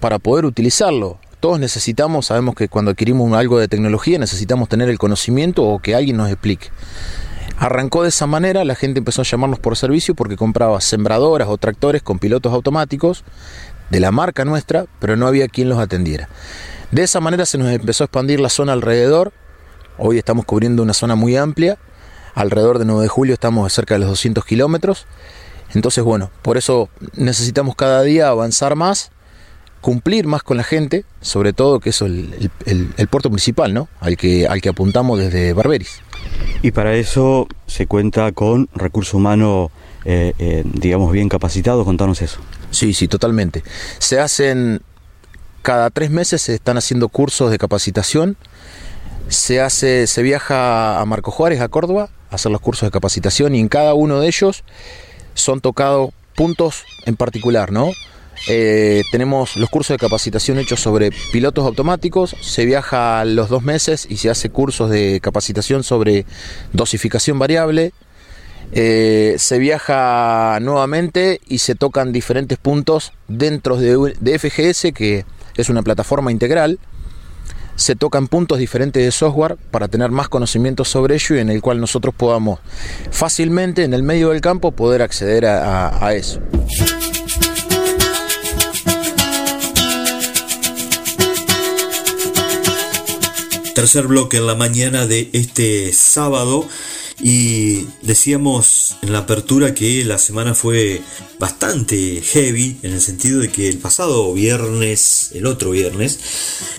para 0.00 0.18
poder 0.18 0.44
utilizarlo. 0.44 1.18
Todos 1.40 1.60
necesitamos, 1.60 2.26
sabemos 2.26 2.54
que 2.54 2.68
cuando 2.68 2.90
adquirimos 2.92 3.32
algo 3.34 3.58
de 3.58 3.68
tecnología 3.68 4.18
necesitamos 4.18 4.68
tener 4.68 4.88
el 4.88 4.98
conocimiento 4.98 5.64
o 5.64 5.78
que 5.78 5.94
alguien 5.94 6.16
nos 6.16 6.30
explique. 6.30 6.68
Arrancó 7.58 8.02
de 8.02 8.08
esa 8.08 8.26
manera, 8.26 8.64
la 8.64 8.74
gente 8.74 8.98
empezó 8.98 9.22
a 9.22 9.24
llamarnos 9.24 9.58
por 9.58 9.76
servicio 9.76 10.14
porque 10.14 10.36
compraba 10.36 10.80
sembradoras 10.80 11.48
o 11.48 11.56
tractores 11.56 12.02
con 12.02 12.18
pilotos 12.18 12.52
automáticos 12.52 13.24
de 13.90 14.00
la 14.00 14.10
marca 14.10 14.44
nuestra, 14.44 14.86
pero 14.98 15.16
no 15.16 15.26
había 15.26 15.48
quien 15.48 15.68
los 15.68 15.78
atendiera. 15.78 16.28
De 16.90 17.02
esa 17.02 17.20
manera 17.20 17.46
se 17.46 17.58
nos 17.58 17.68
empezó 17.68 18.04
a 18.04 18.06
expandir 18.06 18.40
la 18.40 18.48
zona 18.48 18.72
alrededor. 18.72 19.32
Hoy 19.98 20.18
estamos 20.18 20.44
cubriendo 20.44 20.82
una 20.82 20.94
zona 20.94 21.14
muy 21.14 21.36
amplia. 21.36 21.78
Alrededor 22.34 22.78
de 22.78 22.84
9 22.84 23.02
de 23.02 23.08
julio 23.08 23.34
estamos 23.34 23.72
cerca 23.72 23.94
de 23.94 24.00
los 24.00 24.08
200 24.08 24.44
kilómetros. 24.44 25.06
Entonces, 25.74 26.02
bueno, 26.02 26.30
por 26.42 26.56
eso 26.56 26.88
necesitamos 27.14 27.76
cada 27.76 28.02
día 28.02 28.28
avanzar 28.28 28.74
más 28.74 29.10
cumplir 29.84 30.26
más 30.26 30.42
con 30.42 30.56
la 30.56 30.62
gente, 30.64 31.04
sobre 31.20 31.52
todo 31.52 31.78
que 31.78 31.90
es 31.90 32.00
el, 32.00 32.50
el, 32.64 33.08
puerto 33.08 33.28
principal, 33.28 33.74
¿no? 33.74 33.86
Al 34.00 34.16
que, 34.16 34.48
al 34.48 34.62
que 34.62 34.70
apuntamos 34.70 35.18
desde 35.18 35.52
Barberis. 35.52 36.00
Y 36.62 36.70
para 36.70 36.94
eso 36.94 37.46
se 37.66 37.86
cuenta 37.86 38.32
con 38.32 38.68
recurso 38.74 39.18
humano, 39.18 39.70
eh, 40.04 40.32
eh, 40.38 40.62
digamos, 40.64 41.12
bien 41.12 41.28
capacitado, 41.28 41.84
contanos 41.84 42.22
eso. 42.22 42.40
Sí, 42.70 42.94
sí, 42.94 43.06
totalmente. 43.08 43.62
Se 43.98 44.18
hacen, 44.18 44.80
cada 45.62 45.90
tres 45.90 46.10
meses 46.10 46.42
se 46.42 46.54
están 46.54 46.78
haciendo 46.78 47.08
cursos 47.08 47.50
de 47.50 47.58
capacitación, 47.58 48.36
se 49.28 49.60
hace, 49.60 50.06
se 50.06 50.22
viaja 50.22 51.00
a 51.00 51.04
Marco 51.04 51.30
Juárez, 51.30 51.60
a 51.60 51.68
Córdoba, 51.68 52.10
a 52.30 52.34
hacer 52.34 52.52
los 52.52 52.60
cursos 52.60 52.86
de 52.86 52.90
capacitación 52.90 53.54
y 53.54 53.60
en 53.60 53.68
cada 53.68 53.94
uno 53.94 54.20
de 54.20 54.26
ellos 54.26 54.64
son 55.34 55.60
tocados 55.60 56.10
puntos 56.34 56.84
en 57.06 57.16
particular, 57.16 57.72
¿no? 57.72 57.90
Eh, 58.48 59.02
tenemos 59.10 59.56
los 59.56 59.70
cursos 59.70 59.94
de 59.94 59.98
capacitación 59.98 60.58
hechos 60.58 60.80
sobre 60.80 61.10
pilotos 61.32 61.64
automáticos, 61.64 62.36
se 62.40 62.64
viaja 62.64 63.24
los 63.24 63.48
dos 63.48 63.62
meses 63.62 64.06
y 64.08 64.18
se 64.18 64.30
hace 64.30 64.50
cursos 64.50 64.90
de 64.90 65.20
capacitación 65.22 65.82
sobre 65.82 66.26
dosificación 66.72 67.38
variable, 67.38 67.92
eh, 68.72 69.36
se 69.38 69.58
viaja 69.58 70.58
nuevamente 70.60 71.40
y 71.48 71.58
se 71.58 71.74
tocan 71.74 72.12
diferentes 72.12 72.58
puntos 72.58 73.12
dentro 73.28 73.76
de, 73.76 74.38
FGS, 74.38 74.92
que 74.92 75.24
es 75.56 75.68
una 75.68 75.82
plataforma 75.82 76.30
integral, 76.30 76.78
se 77.76 77.96
tocan 77.96 78.28
puntos 78.28 78.58
diferentes 78.58 79.02
de 79.02 79.10
software 79.10 79.56
para 79.70 79.88
tener 79.88 80.10
más 80.10 80.28
conocimiento 80.28 80.84
sobre 80.84 81.14
ello 81.14 81.36
y 81.36 81.40
en 81.40 81.50
el 81.50 81.60
cual 81.60 81.80
nosotros 81.80 82.14
podamos 82.14 82.60
fácilmente 83.10 83.84
en 83.84 83.94
el 83.94 84.02
medio 84.02 84.30
del 84.30 84.40
campo 84.40 84.72
poder 84.72 85.02
acceder 85.02 85.46
a 85.46 86.14
eso. 86.14 86.40
Tercer 93.74 94.06
bloque 94.06 94.36
en 94.36 94.46
la 94.46 94.54
mañana 94.54 95.06
de 95.06 95.30
este 95.32 95.92
sábado. 95.92 96.66
Y 97.20 97.86
decíamos 98.02 98.96
en 99.02 99.12
la 99.12 99.20
apertura 99.20 99.74
que 99.74 100.04
la 100.04 100.18
semana 100.18 100.54
fue 100.54 101.00
bastante 101.38 102.20
heavy 102.22 102.78
en 102.82 102.92
el 102.92 103.00
sentido 103.00 103.40
de 103.40 103.50
que 103.50 103.68
el 103.68 103.78
pasado 103.78 104.32
viernes, 104.32 105.30
el 105.32 105.46
otro 105.46 105.70
viernes, 105.70 106.18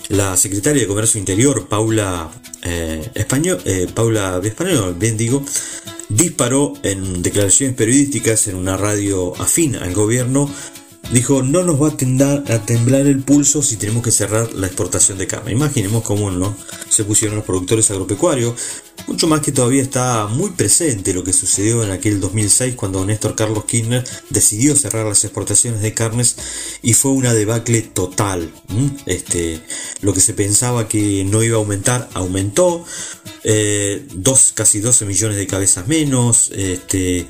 la 0.08 0.36
secretaria 0.36 0.82
de 0.82 0.88
Comercio 0.88 1.18
Interior, 1.18 1.68
Paula 1.68 2.30
eh, 2.62 3.10
Español, 3.14 3.60
eh, 3.64 3.86
Paula 3.94 4.40
Español, 4.42 4.94
bien 4.98 5.16
digo, 5.16 5.42
disparó 6.08 6.74
en 6.82 7.22
declaraciones 7.22 7.74
periodísticas 7.76 8.46
en 8.48 8.56
una 8.56 8.76
radio 8.76 9.34
afín 9.40 9.76
al 9.76 9.94
gobierno 9.94 10.50
dijo, 11.12 11.42
no 11.42 11.62
nos 11.62 11.80
va 11.80 11.88
a, 11.88 12.54
a, 12.54 12.66
temblar 12.66 13.06
el 13.06 13.22
pulso 13.22 13.62
si 13.62 13.76
tenemos 13.76 14.02
que 14.02 14.10
cerrar 14.10 14.52
la 14.52 14.66
exportación 14.66 15.18
de 15.18 15.26
carne. 15.26 15.52
Imaginemos 15.52 16.02
cómo 16.02 16.30
no 16.30 16.56
se 16.88 17.04
pusieron 17.04 17.36
los 17.36 17.44
productores 17.44 17.90
agropecuarios, 17.90 18.54
mucho 19.06 19.28
más 19.28 19.40
que 19.40 19.52
todavía 19.52 19.82
está 19.82 20.26
muy 20.26 20.50
presente 20.50 21.14
lo 21.14 21.24
que 21.24 21.32
sucedió 21.32 21.82
en 21.84 21.90
aquel 21.90 22.20
2006 22.20 22.74
cuando 22.74 23.04
Néstor 23.04 23.36
Carlos 23.36 23.64
Kirchner 23.64 24.04
decidió 24.30 24.74
cerrar 24.76 25.06
las 25.06 25.24
exportaciones 25.24 25.80
de 25.80 25.94
carnes 25.94 26.36
y 26.82 26.94
fue 26.94 27.12
una 27.12 27.32
debacle 27.32 27.82
total. 27.82 28.52
Este, 29.06 29.60
lo 30.00 30.12
que 30.12 30.20
se 30.20 30.34
pensaba 30.34 30.88
que 30.88 31.24
no 31.24 31.42
iba 31.42 31.56
a 31.56 31.60
aumentar, 31.60 32.08
aumentó. 32.14 32.84
Eh, 33.48 34.04
dos, 34.12 34.50
casi 34.52 34.80
12 34.80 35.04
millones 35.04 35.36
de 35.36 35.46
cabezas 35.46 35.86
menos, 35.86 36.50
este, 36.52 37.26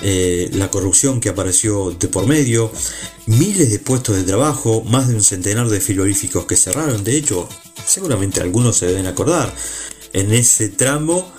eh, 0.00 0.48
la 0.54 0.70
corrupción 0.70 1.20
que 1.20 1.28
apareció 1.28 1.90
de 1.90 2.08
por 2.08 2.26
medio, 2.26 2.72
miles 3.26 3.70
de 3.70 3.78
puestos 3.78 4.16
de 4.16 4.22
trabajo, 4.22 4.82
más 4.84 5.08
de 5.08 5.14
un 5.14 5.22
centenar 5.22 5.68
de 5.68 5.80
frigoríficos 5.82 6.46
que 6.46 6.56
cerraron, 6.56 7.04
de 7.04 7.18
hecho, 7.18 7.46
seguramente 7.86 8.40
algunos 8.40 8.78
se 8.78 8.86
deben 8.86 9.06
acordar, 9.06 9.54
en 10.12 10.32
ese 10.32 10.68
tramo 10.68 11.32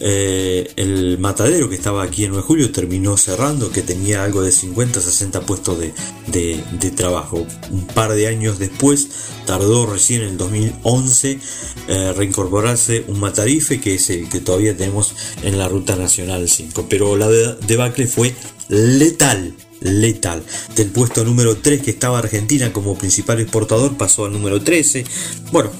eh, 0.00 0.72
el 0.74 1.18
matadero 1.18 1.68
que 1.68 1.76
estaba 1.76 2.02
aquí 2.02 2.24
en 2.24 2.30
9 2.30 2.42
de 2.42 2.46
julio 2.46 2.72
terminó 2.72 3.16
cerrando, 3.16 3.70
que 3.70 3.80
tenía 3.80 4.24
algo 4.24 4.42
de 4.42 4.50
50, 4.50 5.00
60 5.00 5.40
puestos 5.42 5.78
de, 5.78 6.90
trabajo. 6.96 7.46
Un 7.70 7.86
par 7.86 8.12
de 8.12 8.26
años 8.26 8.58
después, 8.58 9.08
tardó 9.46 9.86
recién 9.86 10.22
en 10.22 10.30
el 10.30 10.36
2011 10.36 11.38
eh, 11.86 12.12
reincorporarse 12.16 13.04
un 13.08 13.20
matarife, 13.20 13.80
que 13.80 13.94
es 13.94 14.10
el 14.10 14.28
que 14.28 14.40
todavía 14.40 14.76
tenemos 14.76 15.14
en 15.42 15.58
la 15.58 15.68
Ruta 15.68 15.96
Nacional 15.96 16.48
5. 16.48 16.86
Pero 16.88 17.16
la 17.16 17.28
debacle 17.28 18.06
fue 18.08 18.34
letal, 18.68 19.54
letal. 19.80 20.42
Del 20.74 20.90
puesto 20.90 21.24
número 21.24 21.56
3 21.56 21.82
que 21.82 21.92
estaba 21.92 22.18
Argentina 22.18 22.72
como 22.72 22.98
principal 22.98 23.40
exportador 23.40 23.96
pasó 23.96 24.24
al 24.24 24.32
número 24.32 24.60
13. 24.60 25.04
Bueno, 25.52 25.70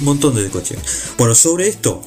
montón 0.00 0.34
de 0.34 0.48
coches. 0.48 0.78
Bueno, 1.16 1.34
sobre 1.34 1.68
esto 1.68 2.02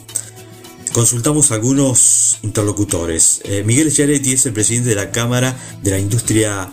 consultamos 0.94 1.52
algunos 1.52 2.40
interlocutores. 2.44 3.42
Eh, 3.46 3.64
Miguel 3.66 3.92
Chiaretti 3.92 4.34
es 4.34 4.46
el 4.46 4.54
presidente 4.54 4.90
de 4.90 4.96
la 4.96 5.12
Cámara 5.12 5.56
de 5.82 5.92
la 5.92 6.00
Industria 6.00 6.72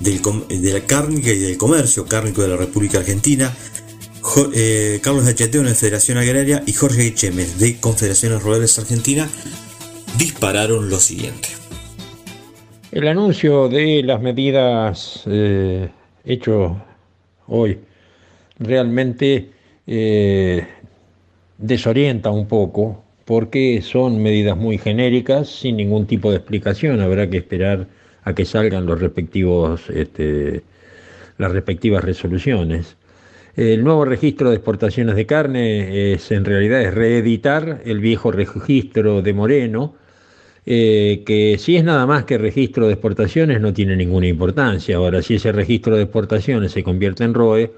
de 0.00 0.72
la 0.72 0.80
Cárnica 0.80 1.30
y 1.30 1.38
del 1.38 1.58
Comercio 1.58 2.06
Cárnico 2.06 2.42
de 2.42 2.48
la 2.48 2.56
República 2.56 2.98
Argentina. 2.98 3.54
Eh, 4.54 5.00
Carlos 5.02 5.24
Hacheteo 5.24 5.62
de 5.62 5.74
Federación 5.74 6.18
Agraria 6.18 6.62
y 6.66 6.72
Jorge 6.72 7.14
Chemes 7.14 7.58
de 7.58 7.78
Confederaciones 7.78 8.42
Rurales 8.42 8.78
Argentina 8.78 9.28
dispararon 10.18 10.90
lo 10.90 10.98
siguiente. 10.98 11.48
El 12.92 13.08
anuncio 13.08 13.68
de 13.68 14.02
las 14.02 14.20
medidas 14.20 15.22
eh, 15.26 15.90
hecho 16.24 16.82
hoy 17.46 17.78
realmente 18.58 19.50
eh, 19.92 20.64
desorienta 21.58 22.30
un 22.30 22.46
poco 22.46 23.02
porque 23.24 23.82
son 23.82 24.22
medidas 24.22 24.56
muy 24.56 24.78
genéricas 24.78 25.48
sin 25.48 25.78
ningún 25.78 26.06
tipo 26.06 26.30
de 26.30 26.36
explicación. 26.36 27.00
Habrá 27.00 27.28
que 27.28 27.38
esperar 27.38 27.88
a 28.22 28.32
que 28.32 28.44
salgan 28.44 28.86
los 28.86 29.00
respectivos, 29.00 29.90
este, 29.90 30.62
las 31.38 31.50
respectivas 31.50 32.04
resoluciones. 32.04 32.96
El 33.56 33.82
nuevo 33.82 34.04
registro 34.04 34.50
de 34.50 34.56
exportaciones 34.56 35.16
de 35.16 35.26
carne 35.26 36.12
es 36.12 36.30
en 36.30 36.44
realidad 36.44 36.82
es 36.82 36.94
reeditar 36.94 37.82
el 37.84 37.98
viejo 37.98 38.30
registro 38.30 39.22
de 39.22 39.32
Moreno, 39.32 39.96
eh, 40.66 41.24
que 41.26 41.56
si 41.58 41.76
es 41.76 41.82
nada 41.82 42.06
más 42.06 42.24
que 42.26 42.38
registro 42.38 42.86
de 42.86 42.92
exportaciones 42.92 43.60
no 43.60 43.72
tiene 43.72 43.96
ninguna 43.96 44.28
importancia. 44.28 44.96
Ahora, 44.96 45.20
si 45.20 45.34
ese 45.34 45.50
registro 45.50 45.96
de 45.96 46.04
exportaciones 46.04 46.70
se 46.70 46.84
convierte 46.84 47.24
en 47.24 47.34
ROE, 47.34 47.72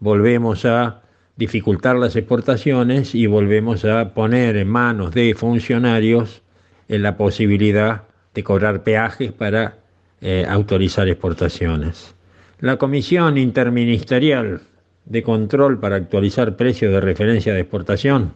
volvemos 0.00 0.66
a 0.66 1.03
dificultar 1.36 1.96
las 1.96 2.16
exportaciones 2.16 3.14
y 3.14 3.26
volvemos 3.26 3.84
a 3.84 4.14
poner 4.14 4.56
en 4.56 4.68
manos 4.68 5.12
de 5.12 5.34
funcionarios 5.34 6.42
en 6.88 7.02
la 7.02 7.16
posibilidad 7.16 8.02
de 8.34 8.44
cobrar 8.44 8.82
peajes 8.82 9.32
para 9.32 9.78
eh, 10.20 10.46
autorizar 10.48 11.08
exportaciones. 11.08 12.14
La 12.60 12.76
Comisión 12.76 13.36
Interministerial 13.36 14.62
de 15.04 15.22
Control 15.22 15.78
para 15.80 15.96
actualizar 15.96 16.56
precios 16.56 16.92
de 16.92 17.00
referencia 17.00 17.52
de 17.52 17.60
exportación 17.60 18.32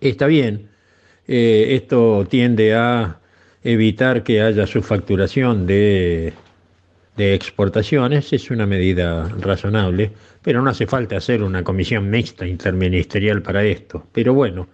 está 0.00 0.26
bien. 0.26 0.68
Eh, 1.26 1.76
esto 1.76 2.26
tiende 2.28 2.74
a 2.74 3.20
evitar 3.62 4.22
que 4.22 4.40
haya 4.40 4.66
subfacturación 4.66 5.66
de 5.66 6.32
de 7.20 7.34
exportaciones 7.34 8.32
es 8.32 8.50
una 8.50 8.64
medida 8.64 9.28
razonable, 9.40 10.10
pero 10.40 10.62
no 10.62 10.70
hace 10.70 10.86
falta 10.86 11.18
hacer 11.18 11.42
una 11.42 11.62
comisión 11.62 12.08
mixta 12.08 12.46
interministerial 12.46 13.42
para 13.42 13.62
esto. 13.62 14.06
Pero 14.12 14.32
bueno, 14.32 14.68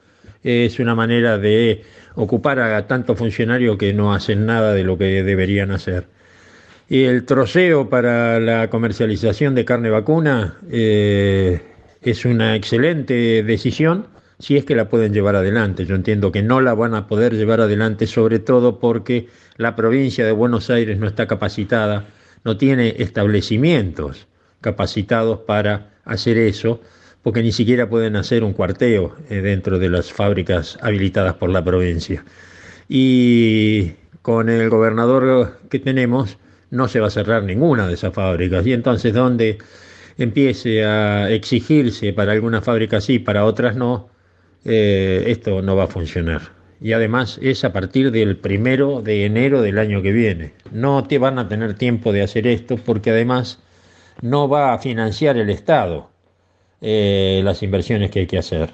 es 0.44 0.78
una 0.78 0.94
manera 0.94 1.38
de 1.38 1.82
ocupar 2.14 2.61
a 2.61 2.87
tantos 2.87 3.18
funcionarios 3.18 3.76
que 3.76 3.92
no 3.92 4.14
hacen 4.14 4.46
nada 4.46 4.74
de 4.74 4.85
lo 4.85 4.96
que 4.96 5.24
deberían 5.24 5.72
hacer. 5.72 6.06
Y 6.88 7.02
el 7.02 7.24
troceo 7.24 7.90
para 7.90 8.38
la 8.38 8.70
comercialización 8.70 9.56
de 9.56 9.64
carne 9.64 9.90
vacuna 9.90 10.56
eh, 10.70 11.61
es 12.00 12.24
una 12.24 12.54
excelente 12.54 13.42
decisión 13.42 14.06
si 14.38 14.56
es 14.56 14.64
que 14.64 14.76
la 14.76 14.88
pueden 14.88 15.12
llevar 15.12 15.35
adelante. 15.35 15.85
Yo 15.85 15.96
entiendo 15.96 16.30
que 16.30 16.42
no 16.42 16.61
la 16.61 16.74
van 16.74 16.94
a 16.94 17.09
poder 17.09 17.35
llevar 17.35 17.61
adelante, 17.61 18.06
sobre 18.06 18.38
todo 18.38 18.78
porque 18.78 19.26
la 19.56 19.74
provincia 19.74 20.24
de 20.24 20.30
Buenos 20.30 20.70
Aires 20.70 20.96
no 20.98 21.09
está 21.09 21.26
capacitada 21.26 22.04
no 22.46 22.56
tiene 22.56 22.94
establecimientos 22.98 24.28
capacitados 24.61 25.40
para 25.40 25.90
hacer 26.04 26.38
eso, 26.38 26.80
porque 27.22 27.42
ni 27.42 27.50
siquiera 27.50 27.88
pueden 27.88 28.14
hacer 28.14 28.44
un 28.44 28.52
cuarteo 28.52 29.16
eh, 29.28 29.40
dentro 29.40 29.80
de 29.80 29.88
las 29.88 30.12
fábricas 30.12 30.78
habilitadas 30.80 31.35
por 31.35 31.50
la 31.50 31.64
provincia. 31.64 32.24
Y 32.88 33.94
con 34.22 34.48
el 34.48 34.70
gobernador 34.70 35.59
que 35.68 35.80
tenemos 35.80 36.38
no 36.70 36.87
se 36.87 37.00
va 37.00 37.09
a 37.09 37.11
cerrar 37.11 37.42
ninguna 37.42 37.88
de 37.88 37.94
esas 37.94 38.14
fábricas. 38.14 38.64
Y 38.64 38.74
entonces 38.74 39.12
donde 39.12 39.59
empiece 40.16 40.85
a 40.85 41.28
exigirse 41.32 42.12
para 42.12 42.30
algunas 42.30 42.64
fábricas 42.64 43.02
sí, 43.04 43.18
para 43.18 43.44
otras 43.44 43.74
no, 43.74 44.09
eh, 44.64 45.24
esto 45.26 45.62
no 45.62 45.74
va 45.74 45.85
a 45.85 45.88
funcionar 45.88 46.56
y 46.80 46.92
además 46.92 47.38
es 47.42 47.64
a 47.64 47.72
partir 47.72 48.10
del 48.10 48.36
primero 48.36 49.02
de 49.02 49.24
enero 49.24 49.62
del 49.62 49.78
año 49.78 50.02
que 50.02 50.12
viene. 50.12 50.52
No 50.72 51.04
te 51.04 51.18
van 51.18 51.38
a 51.38 51.48
tener 51.48 51.74
tiempo 51.74 52.12
de 52.12 52.22
hacer 52.22 52.46
esto 52.46 52.76
porque 52.76 53.10
además 53.10 53.58
no 54.20 54.48
va 54.48 54.74
a 54.74 54.78
financiar 54.78 55.36
el 55.36 55.50
Estado 55.50 56.10
eh, 56.80 57.40
las 57.44 57.62
inversiones 57.62 58.10
que 58.10 58.20
hay 58.20 58.26
que 58.26 58.38
hacer. 58.38 58.70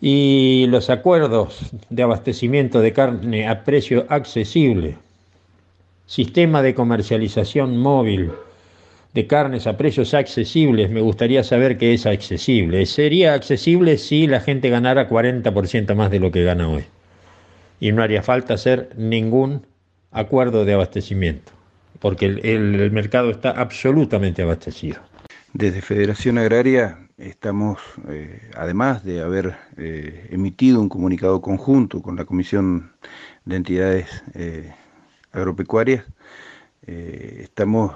Y 0.00 0.66
los 0.68 0.90
acuerdos 0.90 1.70
de 1.88 2.02
abastecimiento 2.02 2.80
de 2.80 2.92
carne 2.92 3.48
a 3.48 3.64
precio 3.64 4.04
accesible, 4.08 4.96
sistema 6.06 6.60
de 6.60 6.74
comercialización 6.74 7.78
móvil 7.78 8.32
de 9.14 9.26
carnes 9.26 9.66
a 9.66 9.76
precios 9.76 10.14
accesibles, 10.14 10.90
me 10.90 11.00
gustaría 11.00 11.44
saber 11.44 11.76
qué 11.76 11.92
es 11.92 12.06
accesible. 12.06 12.86
Sería 12.86 13.34
accesible 13.34 13.98
si 13.98 14.26
la 14.26 14.40
gente 14.40 14.70
ganara 14.70 15.08
40% 15.08 15.94
más 15.94 16.10
de 16.10 16.18
lo 16.18 16.30
que 16.30 16.44
gana 16.44 16.68
hoy. 16.68 16.84
Y 17.78 17.92
no 17.92 18.02
haría 18.02 18.22
falta 18.22 18.54
hacer 18.54 18.90
ningún 18.96 19.66
acuerdo 20.12 20.64
de 20.64 20.74
abastecimiento, 20.74 21.52
porque 21.98 22.26
el, 22.26 22.90
mercado 22.90 23.30
está 23.30 23.50
absolutamente 23.50 24.42
abastecido. 24.42 25.00
Desde 25.52 25.82
Federación 25.82 26.38
Agraria 26.38 26.98
estamos, 27.18 27.78
eh, 28.08 28.40
además 28.56 29.04
de 29.04 29.20
haber 29.20 29.54
eh, 29.76 30.28
emitido 30.30 30.80
un 30.80 30.88
comunicado 30.88 31.42
conjunto 31.42 32.00
con 32.00 32.16
la 32.16 32.24
Comisión 32.24 32.92
de 33.44 33.56
Entidades 33.56 34.24
eh, 34.34 34.72
Agropecuarias, 35.32 36.04
estamos 36.84 37.92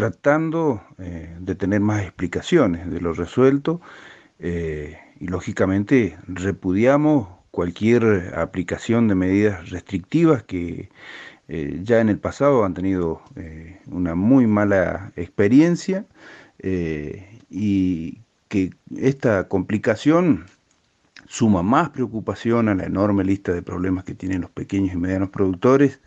tratando 0.00 0.82
de 0.96 1.54
tener 1.56 1.80
más 1.80 2.02
explicaciones 2.02 2.90
de 2.90 3.02
lo 3.02 3.12
resuelto 3.12 3.82
y 4.38 5.26
lógicamente 5.26 6.16
repudiamos 6.26 7.28
cualquier 7.50 8.32
aplicación 8.34 9.08
de 9.08 9.14
medidas 9.14 9.68
restrictivas 9.68 10.42
que 10.42 10.88
ya 11.82 12.00
en 12.00 12.08
el 12.08 12.18
pasado 12.18 12.64
han 12.64 12.72
tenido 12.72 13.20
una 13.88 14.14
muy 14.14 14.46
mala 14.46 15.12
experiencia 15.16 16.06
eh, 16.60 17.38
y 17.50 18.20
que 18.48 18.70
esta 18.96 19.48
complicación 19.48 20.46
suma 21.28 21.62
más 21.62 21.90
preocupación 21.90 22.70
a 22.70 22.74
la 22.74 22.84
enorme 22.84 23.22
lista 23.22 23.52
de 23.52 23.60
problemas 23.60 24.04
que 24.04 24.14
tienen 24.14 24.40
los 24.40 24.50
pequeños 24.50 24.94
y 24.94 24.96
medianos 24.96 25.28
productores 25.28 26.00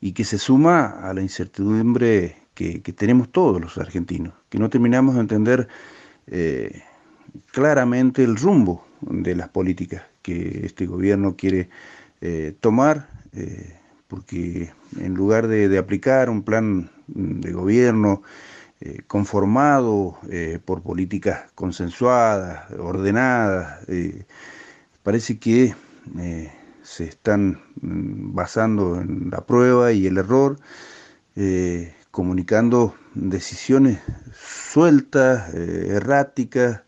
y 0.00 0.12
que 0.12 0.24
se 0.24 0.36
suma 0.36 1.08
a 1.08 1.14
la 1.14 1.22
incertidumbre 1.22 2.39
que, 2.82 2.92
tenemos 2.92 3.30
todos 3.30 3.60
los 3.60 3.78
argentinos, 3.78 4.34
que 4.48 4.58
no 4.58 4.68
terminamos 4.68 5.14
de 5.14 5.20
entender 5.20 5.68
eh, 6.26 6.82
claramente 7.52 8.24
el 8.24 8.36
rumbo 8.36 8.86
de 9.00 9.34
las 9.34 9.48
políticas 9.48 10.02
que 10.22 10.66
este 10.66 10.86
gobierno 10.86 11.36
quiere 11.36 11.70
eh, 12.20 12.54
tomar, 12.60 13.08
porque 14.08 14.70
en 14.98 15.14
lugar 15.14 15.46
de 15.46 15.78
aplicar 15.78 16.28
un 16.28 16.42
plan 16.42 16.90
de 17.06 17.52
gobierno, 17.52 18.22
eh, 18.82 19.02
conformado 19.06 20.18
eh, 20.30 20.58
por 20.64 20.82
políticas 20.82 21.52
consensuadas, 21.54 22.70
ordenadas. 22.78 23.86
Eh, 23.88 24.24
parece 25.02 25.38
que 25.38 25.74
se 26.82 27.04
están 27.04 27.60
mm, 27.82 28.34
basando 28.34 28.98
en 28.98 29.28
la 29.30 29.44
prueba 29.44 29.92
y 29.92 30.06
el 30.06 30.16
error, 30.16 30.58
comunicando 32.10 32.94
decisiones 33.14 34.00
sueltas, 34.34 35.54
erráticas, 35.54 36.82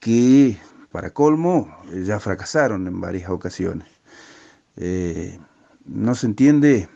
que 0.00 0.56
para 0.90 1.10
colmo 1.10 1.76
ya 2.04 2.18
fracasaron 2.20 2.86
en 2.86 3.00
varias 3.00 3.30
ocasiones. 3.30 3.86
no 5.84 6.14
se 6.14 6.26
entiende 6.26 6.88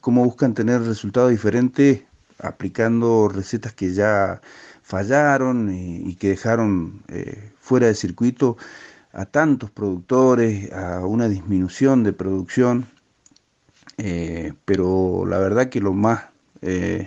cómo 0.00 0.24
buscan 0.24 0.54
tener 0.54 0.82
resultados 0.82 1.30
diferentes 1.30 2.02
aplicando 2.38 3.28
recetas 3.28 3.72
que 3.74 3.92
ya 3.92 4.40
fallaron 4.82 5.70
y, 5.70 6.14
que 6.14 6.30
dejaron 6.30 7.02
eh, 7.08 7.52
fuera 7.60 7.88
de 7.88 7.94
circuito 7.94 8.56
a 9.12 9.26
tantos 9.26 9.70
productores, 9.70 10.72
a 10.72 11.04
una 11.04 11.28
disminución 11.28 12.04
de 12.04 12.12
producción, 12.12 12.86
eh, 13.98 14.52
pero 14.64 15.26
la 15.26 15.38
verdad 15.38 15.68
que 15.68 15.80
lo 15.80 15.92
más, 15.92 16.24
eh, 16.62 17.06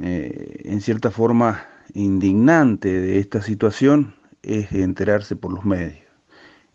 en 0.00 0.80
cierta 0.80 1.10
forma, 1.10 1.66
indignante 1.94 2.88
de 3.00 3.18
esta 3.18 3.42
situación 3.42 4.14
es 4.42 4.72
enterarse 4.72 5.36
por 5.36 5.52
los 5.52 5.64
medios, 5.64 6.06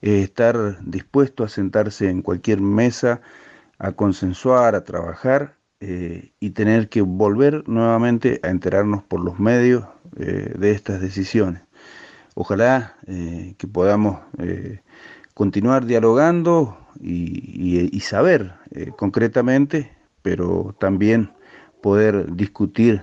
es 0.01 0.23
estar 0.23 0.77
dispuesto 0.83 1.43
a 1.43 1.49
sentarse 1.49 2.09
en 2.09 2.21
cualquier 2.21 2.61
mesa, 2.61 3.21
a 3.79 3.91
consensuar, 3.91 4.75
a 4.75 4.83
trabajar 4.83 5.57
eh, 5.79 6.31
y 6.39 6.51
tener 6.51 6.89
que 6.89 7.01
volver 7.01 7.67
nuevamente 7.69 8.39
a 8.41 8.49
enterarnos 8.49 9.03
por 9.03 9.23
los 9.23 9.39
medios 9.39 9.85
eh, 10.17 10.53
de 10.57 10.71
estas 10.71 11.01
decisiones. 11.01 11.61
Ojalá 12.33 12.95
eh, 13.05 13.53
que 13.57 13.67
podamos 13.67 14.19
continuar 15.33 15.85
dialogando 15.85 16.77
y, 16.99 17.99
saber 18.01 18.53
concretamente, 18.95 19.91
pero 20.21 20.75
también 20.79 21.31
poder 21.81 22.35
discutir 22.35 23.01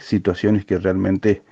situaciones 0.00 0.64
que 0.64 0.78
realmente 0.78 1.42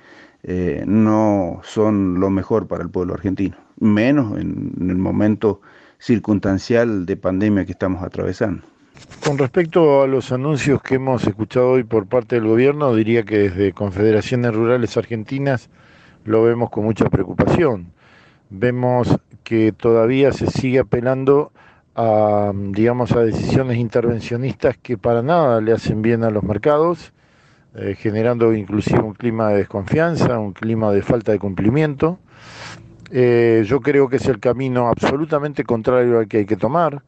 no 0.85 1.61
son 1.63 2.19
lo 2.19 2.29
mejor 2.29 2.67
para 2.67 2.83
el 2.83 2.89
pueblo 2.89 3.13
argentino, 3.13 3.55
menos 3.79 4.37
en 4.39 4.89
el 4.89 4.97
momento 4.97 5.61
circunstancial 5.99 7.05
de 7.05 7.15
pandemia 7.15 7.65
que 7.65 7.71
estamos 7.71 8.03
atravesando. 8.03 8.63
Con 9.25 9.37
respecto 9.37 10.03
a 10.03 10.07
los 10.07 10.31
anuncios 10.31 10.81
que 10.81 10.95
hemos 10.95 11.25
escuchado 11.25 11.71
hoy 11.71 11.83
por 11.83 12.05
parte 12.07 12.35
del 12.35 12.47
gobierno, 12.47 12.93
diría 12.93 13.23
que 13.23 13.49
desde 13.49 13.71
Confederaciones 13.73 14.53
Rurales 14.53 14.97
Argentinas 14.97 15.69
lo 16.25 16.43
vemos 16.43 16.69
con 16.69 16.83
mucha 16.83 17.09
preocupación. 17.09 17.91
Vemos 18.49 19.17
que 19.43 19.71
todavía 19.71 20.31
se 20.31 20.47
sigue 20.47 20.79
apelando 20.79 21.51
a, 21.95 22.51
digamos, 22.53 23.11
a 23.11 23.21
decisiones 23.21 23.77
intervencionistas 23.77 24.77
que 24.77 24.97
para 24.97 25.21
nada 25.21 25.61
le 25.61 25.73
hacen 25.73 26.01
bien 26.01 26.23
a 26.23 26.29
los 26.29 26.43
mercados, 26.43 27.13
eh, 27.75 27.95
generando 27.97 28.53
inclusive 28.53 28.99
un 28.99 29.13
clima 29.13 29.49
de 29.49 29.57
desconfianza, 29.57 30.39
un 30.39 30.53
clima 30.53 30.91
de 30.91 31.01
falta 31.01 31.31
de 31.31 31.39
cumplimiento. 31.39 32.19
Eh, 33.11 33.63
yo 33.65 33.81
creo 33.81 34.09
que 34.09 34.15
es 34.17 34.27
el 34.27 34.39
camino 34.39 34.87
absolutamente 34.87 35.63
contrario 35.63 36.19
al 36.19 36.27
que 36.27 36.37
hay 36.39 36.45
que 36.45 36.57
tomar 36.57 37.03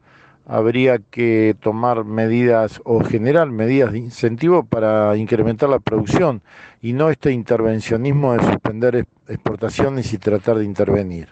habría 0.46 0.98
que 0.98 1.56
tomar 1.60 2.04
medidas 2.04 2.80
o 2.84 3.02
generar 3.02 3.50
medidas 3.50 3.92
de 3.92 3.98
incentivo 3.98 4.64
para 4.64 5.16
incrementar 5.16 5.68
la 5.68 5.80
producción 5.80 6.40
y 6.80 6.92
no 6.92 7.10
este 7.10 7.32
intervencionismo 7.32 8.32
de 8.34 8.44
suspender 8.44 9.06
exportaciones 9.26 10.12
y 10.12 10.18
tratar 10.18 10.58
de 10.58 10.64
intervenir. 10.64 11.28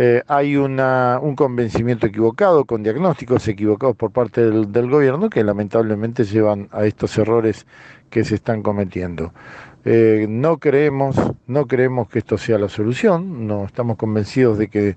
Eh, 0.00 0.22
hay 0.28 0.54
un 0.54 1.34
convencimiento 1.34 2.06
equivocado, 2.06 2.66
con 2.66 2.84
diagnósticos 2.84 3.48
equivocados 3.48 3.96
por 3.96 4.12
parte 4.12 4.48
del, 4.48 4.88
gobierno 4.88 5.28
que 5.28 5.42
lamentablemente 5.42 6.22
llevan 6.22 6.68
a 6.70 6.84
estos 6.84 7.18
errores 7.18 7.66
que 8.08 8.22
se 8.22 8.36
están 8.36 8.62
cometiendo. 8.62 9.32
Eh, 9.84 10.26
no 10.28 10.58
creemos, 10.58 11.16
no 11.48 11.66
creemos 11.66 12.08
que 12.08 12.20
esto 12.20 12.38
sea 12.38 12.58
la 12.58 12.68
solución, 12.68 13.48
no 13.48 13.64
estamos 13.64 13.96
convencidos 13.96 14.56
de 14.56 14.68
que 14.68 14.96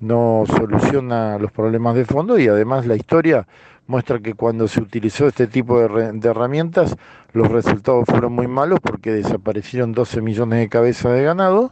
no 0.00 0.44
soluciona 0.46 1.36
los 1.36 1.52
problemas 1.52 1.94
de 1.94 2.06
fondo 2.06 2.38
y 2.38 2.48
además 2.48 2.86
la 2.86 2.96
historia 2.96 3.46
muestra 3.86 4.18
que 4.18 4.32
cuando 4.32 4.66
se 4.66 4.80
utilizó 4.80 5.26
este 5.26 5.46
tipo 5.46 5.78
de, 5.78 6.26
herramientas 6.26 6.96
los 7.34 7.48
resultados 7.48 8.06
fueron 8.06 8.32
muy 8.32 8.46
malos 8.46 8.80
porque 8.80 9.12
desaparecieron 9.12 9.92
12 9.92 10.22
millones 10.22 10.60
de 10.60 10.68
cabezas 10.70 11.12
de 11.12 11.22
ganado 11.22 11.70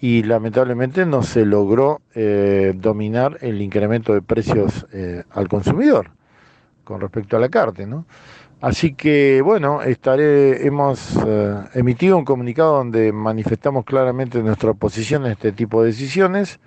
y 0.00 0.22
lamentablemente 0.22 1.04
no 1.04 1.22
se 1.22 1.44
logró 1.44 2.00
eh, 2.14 2.72
dominar 2.74 3.36
el 3.42 3.60
incremento 3.60 4.14
de 4.14 4.22
precios 4.22 4.86
eh, 4.92 5.24
al 5.30 5.48
consumidor 5.48 6.10
con 6.84 7.00
respecto 7.00 7.36
a 7.36 7.40
la 7.40 7.50
carne, 7.50 7.86
¿no? 7.86 8.06
Así 8.62 8.94
que 8.94 9.40
bueno, 9.42 9.82
estaré, 9.82 10.66
hemos 10.66 11.16
eh, 11.26 11.54
emitido 11.74 12.16
un 12.16 12.24
comunicado 12.24 12.76
donde 12.76 13.12
manifestamos 13.12 13.84
claramente 13.84 14.42
nuestra 14.42 14.70
oposición 14.70 15.24
a 15.24 15.32
este 15.32 15.52
tipo 15.52 15.82
de 15.82 15.88
decisiones 15.88 16.60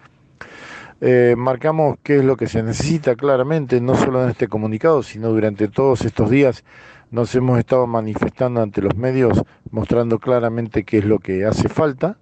marcamos 1.35 1.97
qué 2.01 2.19
es 2.19 2.23
lo 2.23 2.37
que 2.37 2.47
se 2.47 2.63
necesita 2.63 3.17
claramente, 3.17 3.81
no 3.81 3.93
solo 3.93 4.23
en 4.23 4.29
este 4.29 4.47
comunicado, 4.47 5.03
sino 5.03 5.31
durante 5.31 5.67
todos 5.67 6.05
estos 6.05 6.29
días 6.29 6.63
nos 7.11 7.35
hemos 7.35 7.59
estado 7.59 7.85
manifestando 7.87 8.61
ante 8.61 8.81
los 8.81 8.95
medios 8.95 9.43
mostrando 9.69 10.17
claramente 10.17 10.85
qué 10.85 10.99
es 10.99 11.05
lo 11.05 11.19
que 11.19 11.43
hace 11.43 11.67
falta 11.67 12.17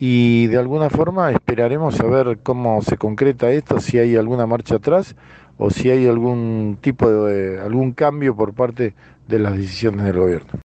y 0.00 0.46
de 0.46 0.56
alguna 0.56 0.88
forma 0.88 1.30
esperaremos 1.30 2.00
a 2.00 2.06
ver 2.06 2.38
cómo 2.42 2.80
se 2.80 2.96
concreta 2.96 3.50
esto, 3.50 3.80
si 3.80 3.98
hay 3.98 4.16
alguna 4.16 4.46
marcha 4.46 4.76
atrás 4.76 5.14
o 5.58 5.68
si 5.68 5.90
hay 5.90 6.06
algún 6.06 6.78
tipo 6.80 7.08
de 7.10 7.60
algún 7.60 7.92
cambio 7.92 8.34
por 8.34 8.54
parte 8.54 8.94
de 9.28 9.38
las 9.38 9.54
decisiones 9.58 10.06
del 10.06 10.18
gobierno. 10.18 10.69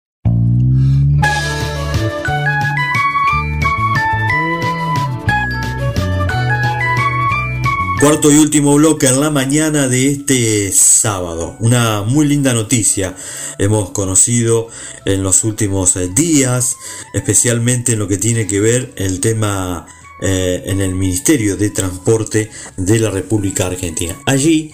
Cuarto 8.01 8.31
y 8.31 8.37
último 8.39 8.73
bloque 8.73 9.05
en 9.05 9.21
la 9.21 9.29
mañana 9.29 9.87
de 9.87 10.07
este 10.09 10.71
sábado. 10.71 11.55
Una 11.59 12.01
muy 12.01 12.27
linda 12.27 12.51
noticia 12.51 13.15
hemos 13.59 13.91
conocido 13.91 14.69
en 15.05 15.21
los 15.21 15.43
últimos 15.43 15.95
eh, 15.97 16.09
días, 16.11 16.77
especialmente 17.13 17.93
en 17.93 17.99
lo 17.99 18.07
que 18.07 18.17
tiene 18.17 18.47
que 18.47 18.59
ver 18.59 18.91
el 18.95 19.19
tema 19.19 19.85
eh, 20.19 20.63
en 20.65 20.81
el 20.81 20.95
Ministerio 20.95 21.57
de 21.57 21.69
Transporte 21.69 22.49
de 22.75 22.99
la 22.99 23.11
República 23.11 23.67
Argentina. 23.67 24.15
Allí 24.25 24.71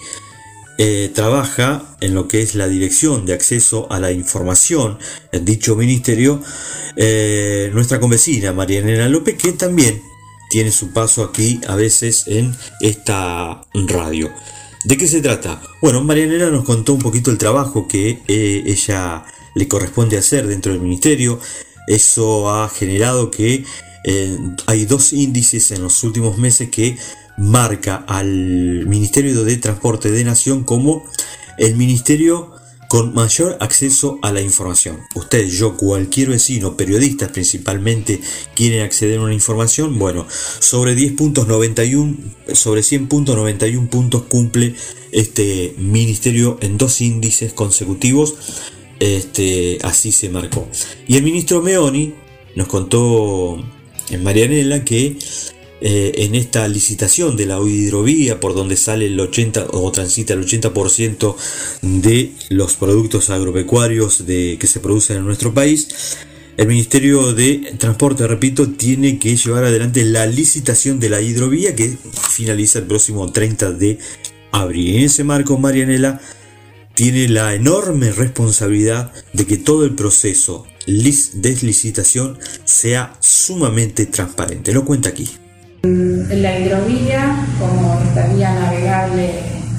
eh, 0.78 1.10
trabaja 1.14 1.98
en 2.00 2.14
lo 2.14 2.28
que 2.28 2.40
es 2.40 2.54
la 2.54 2.66
Dirección 2.66 3.26
de 3.26 3.34
Acceso 3.34 3.92
a 3.92 4.00
la 4.00 4.10
Información 4.10 4.98
en 5.32 5.44
dicho 5.44 5.76
ministerio 5.76 6.42
nuestra 7.74 8.00
convecina 8.00 8.54
Marianela 8.54 9.08
López, 9.08 9.36
que 9.36 9.52
también 9.52 10.02
tiene 10.48 10.70
su 10.70 10.92
paso 10.92 11.22
aquí 11.22 11.60
a 11.66 11.76
veces 11.76 12.24
en 12.26 12.54
esta 12.80 13.60
radio. 13.74 14.30
¿De 14.84 14.96
qué 14.96 15.06
se 15.06 15.20
trata? 15.20 15.60
Bueno, 15.82 16.02
Marianela 16.02 16.50
nos 16.50 16.64
contó 16.64 16.94
un 16.94 17.00
poquito 17.00 17.30
el 17.30 17.38
trabajo 17.38 17.88
que 17.88 18.22
eh, 18.28 18.62
ella 18.66 19.24
le 19.54 19.68
corresponde 19.68 20.16
hacer 20.16 20.46
dentro 20.46 20.72
del 20.72 20.80
ministerio. 20.80 21.40
Eso 21.86 22.50
ha 22.50 22.68
generado 22.68 23.30
que 23.30 23.64
eh, 24.04 24.38
hay 24.66 24.86
dos 24.86 25.12
índices 25.12 25.70
en 25.72 25.82
los 25.82 26.02
últimos 26.04 26.38
meses 26.38 26.70
que 26.70 26.96
marca 27.36 28.04
al 28.06 28.86
Ministerio 28.86 29.44
de 29.44 29.56
Transporte 29.56 30.10
de 30.10 30.24
Nación 30.24 30.64
como 30.64 31.04
el 31.56 31.76
ministerio 31.76 32.52
con 32.88 33.14
mayor 33.14 33.58
acceso 33.60 34.18
a 34.22 34.32
la 34.32 34.40
información. 34.40 35.00
Usted, 35.14 35.46
yo, 35.46 35.76
cualquier 35.76 36.30
vecino, 36.30 36.76
periodistas 36.76 37.30
principalmente, 37.30 38.20
quieren 38.54 38.82
acceder 38.82 39.18
a 39.18 39.22
una 39.22 39.34
información. 39.34 39.98
Bueno, 39.98 40.26
sobre 40.58 40.94
10 40.94 41.12
puntos 41.12 41.46
91, 41.46 42.16
sobre 42.54 42.82
100 42.82 43.08
puntos 43.08 43.36
91 43.36 43.90
puntos 43.90 44.22
cumple 44.22 44.74
este 45.12 45.74
ministerio 45.76 46.58
en 46.62 46.78
dos 46.78 47.02
índices 47.02 47.52
consecutivos. 47.52 48.34
Este, 49.00 49.78
así 49.82 50.10
se 50.10 50.30
marcó. 50.30 50.66
Y 51.06 51.16
el 51.16 51.22
ministro 51.22 51.60
Meoni 51.60 52.14
nos 52.56 52.68
contó 52.68 53.62
en 54.10 54.22
Marianela 54.24 54.84
que 54.84 55.18
eh, 55.80 56.12
en 56.16 56.34
esta 56.34 56.66
licitación 56.66 57.36
de 57.36 57.46
la 57.46 57.60
hidrovía 57.60 58.40
por 58.40 58.54
donde 58.54 58.76
sale 58.76 59.06
el 59.06 59.18
80 59.18 59.68
o 59.70 59.92
transita 59.92 60.34
el 60.34 60.44
80% 60.44 61.36
de 61.82 62.32
los 62.48 62.76
productos 62.76 63.30
agropecuarios 63.30 64.24
que 64.26 64.66
se 64.66 64.80
producen 64.80 65.18
en 65.18 65.24
nuestro 65.24 65.54
país. 65.54 66.16
El 66.56 66.66
Ministerio 66.66 67.32
de 67.34 67.74
Transporte, 67.78 68.26
repito, 68.26 68.68
tiene 68.70 69.20
que 69.20 69.36
llevar 69.36 69.62
adelante 69.62 70.04
la 70.04 70.26
licitación 70.26 70.98
de 70.98 71.08
la 71.08 71.20
hidrovía 71.20 71.76
que 71.76 71.96
finaliza 72.30 72.80
el 72.80 72.86
próximo 72.86 73.30
30 73.30 73.70
de 73.72 73.98
abril. 74.50 74.96
En 74.96 75.04
ese 75.04 75.22
marco, 75.22 75.56
Marianela 75.56 76.20
tiene 76.94 77.28
la 77.28 77.54
enorme 77.54 78.10
responsabilidad 78.10 79.12
de 79.32 79.46
que 79.46 79.56
todo 79.56 79.84
el 79.84 79.94
proceso 79.94 80.66
de 80.88 81.56
licitación 81.62 82.36
sea 82.64 83.16
sumamente 83.20 84.06
transparente. 84.06 84.72
Lo 84.72 84.84
cuenta 84.84 85.10
aquí. 85.10 85.28
La 85.82 86.58
hidrovía, 86.58 87.46
como 87.60 88.00
esta 88.00 88.26
vía 88.34 88.52
navegable 88.52 89.30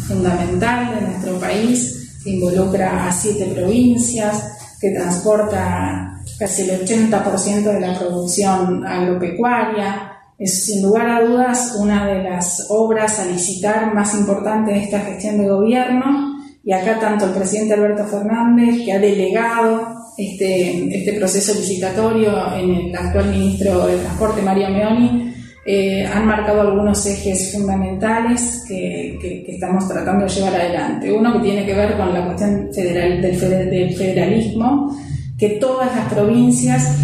fundamental 0.08 0.96
de 0.96 1.02
nuestro 1.02 1.40
país, 1.40 2.20
que 2.24 2.32
involucra 2.32 3.08
a 3.08 3.12
siete 3.12 3.46
provincias, 3.54 4.78
que 4.80 4.92
transporta 4.92 6.22
casi 6.38 6.70
el 6.70 6.86
80% 6.86 7.64
de 7.64 7.80
la 7.82 8.00
producción 8.00 8.88
agropecuaria, 8.88 10.14
es 10.38 10.64
sin 10.64 10.84
lugar 10.84 11.10
a 11.10 11.22
dudas 11.22 11.76
una 11.78 12.08
de 12.08 12.24
las 12.24 12.68
obras 12.70 13.20
a 13.20 13.26
licitar 13.26 13.94
más 13.94 14.16
importantes 14.16 14.76
de 14.76 14.84
esta 14.84 15.02
gestión 15.02 15.38
de 15.38 15.50
gobierno. 15.50 16.40
Y 16.64 16.72
acá 16.72 16.98
tanto 16.98 17.26
el 17.26 17.32
presidente 17.32 17.74
Alberto 17.74 18.06
Fernández, 18.06 18.86
que 18.86 18.94
ha 18.94 19.00
delegado 19.00 19.82
este, 20.18 20.98
este 20.98 21.14
proceso 21.14 21.54
licitatorio 21.56 22.54
en 22.56 22.70
el 22.74 22.96
actual 22.96 23.32
ministro 23.32 23.86
de 23.86 23.98
Transporte, 23.98 24.42
Mario 24.42 24.70
Meoni, 24.70 25.34
eh, 25.72 26.04
han 26.04 26.26
marcado 26.26 26.62
algunos 26.62 27.06
ejes 27.06 27.52
fundamentales 27.52 28.66
que, 28.68 29.46
estamos 29.48 29.88
tratando 29.88 30.26
de 30.26 30.32
llevar 30.32 30.56
adelante. 30.56 31.12
Uno 31.12 31.34
que 31.34 31.40
tiene 31.42 31.64
que 31.64 31.76
ver 31.76 31.96
con 31.96 32.12
la 32.12 32.26
cuestión 32.26 32.70
federal, 32.74 33.22
del, 33.22 33.38
federalismo, 33.38 34.98
que 35.38 35.60
todas 35.62 35.96
las 35.96 36.12
provincias 36.12 36.98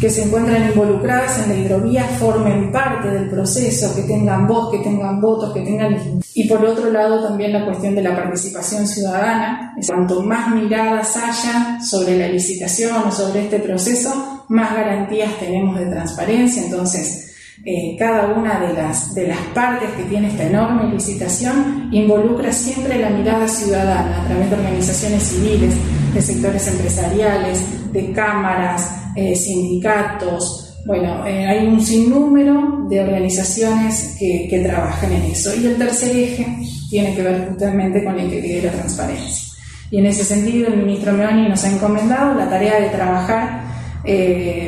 que 0.00 0.10
se 0.10 0.24
encuentran 0.24 0.68
involucradas 0.68 1.44
en 1.44 1.48
la 1.50 1.64
hidrovía 1.64 2.02
formen 2.18 2.72
parte 2.72 3.06
del 3.06 3.30
proceso, 3.30 3.94
que 3.94 4.02
tengan 4.02 4.48
voz, 4.48 4.72
que 4.72 4.78
tengan 4.78 5.20
votos, 5.20 5.54
que 5.54 5.60
tengan... 5.60 5.96
Y 6.34 6.48
por 6.48 6.64
otro 6.64 6.90
lado 6.90 7.22
también 7.22 7.52
la 7.52 7.64
cuestión 7.66 7.94
de 7.94 8.02
la 8.02 8.16
participación 8.16 8.84
ciudadana. 8.88 9.76
Cuanto 9.86 10.24
más 10.24 10.52
miradas 10.52 11.16
haya 11.16 11.80
sobre 11.80 12.18
la 12.18 12.26
licitación 12.26 12.96
o 13.06 13.12
sobre 13.12 13.44
este 13.44 13.60
proceso, 13.60 14.42
más 14.48 14.74
garantías 14.74 15.38
tenemos 15.38 15.78
de 15.78 15.86
transparencia. 15.86 16.64
Entonces, 16.64 17.25
eh, 17.64 17.96
cada 17.98 18.28
una 18.28 18.60
de 18.60 18.74
las, 18.74 19.14
de 19.14 19.28
las 19.28 19.38
partes 19.54 19.90
que 19.96 20.04
tiene 20.04 20.28
esta 20.28 20.44
enorme 20.44 20.92
licitación 20.92 21.88
involucra 21.90 22.52
siempre 22.52 22.98
la 22.98 23.10
mirada 23.10 23.48
ciudadana 23.48 24.22
a 24.22 24.26
través 24.26 24.50
de 24.50 24.56
organizaciones 24.56 25.22
civiles, 25.22 25.74
de 26.12 26.22
sectores 26.22 26.68
empresariales, 26.68 27.92
de 27.92 28.12
cámaras, 28.12 28.88
eh, 29.16 29.34
sindicatos. 29.34 30.74
Bueno, 30.84 31.26
eh, 31.26 31.46
hay 31.46 31.66
un 31.66 31.80
sinnúmero 31.80 32.86
de 32.88 33.00
organizaciones 33.00 34.16
que, 34.18 34.62
trabajan 34.64 35.12
en 35.12 35.22
eso. 35.22 35.52
Y 35.56 35.66
el 35.66 35.76
tercer 35.76 36.14
eje 36.14 36.46
tiene 36.90 37.14
que 37.16 37.22
ver 37.22 37.48
justamente 37.48 38.04
con 38.04 38.16
la 38.16 38.22
integridad 38.22 38.58
y 38.58 38.66
la 38.66 38.72
transparencia. 38.72 39.54
Y 39.90 39.98
en 39.98 40.06
ese 40.06 40.24
sentido, 40.24 40.68
el 40.68 40.76
ministro 40.76 41.12
Meoni 41.12 41.48
nos 41.48 41.64
ha 41.64 41.72
encomendado 41.72 42.34
la 42.34 42.48
tarea 42.48 42.80
de 42.80 42.90
trabajar 42.90 43.64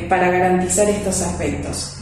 para 0.09 0.31
garantizar 0.31 0.89
estos 0.89 1.23
aspectos. 1.23 1.98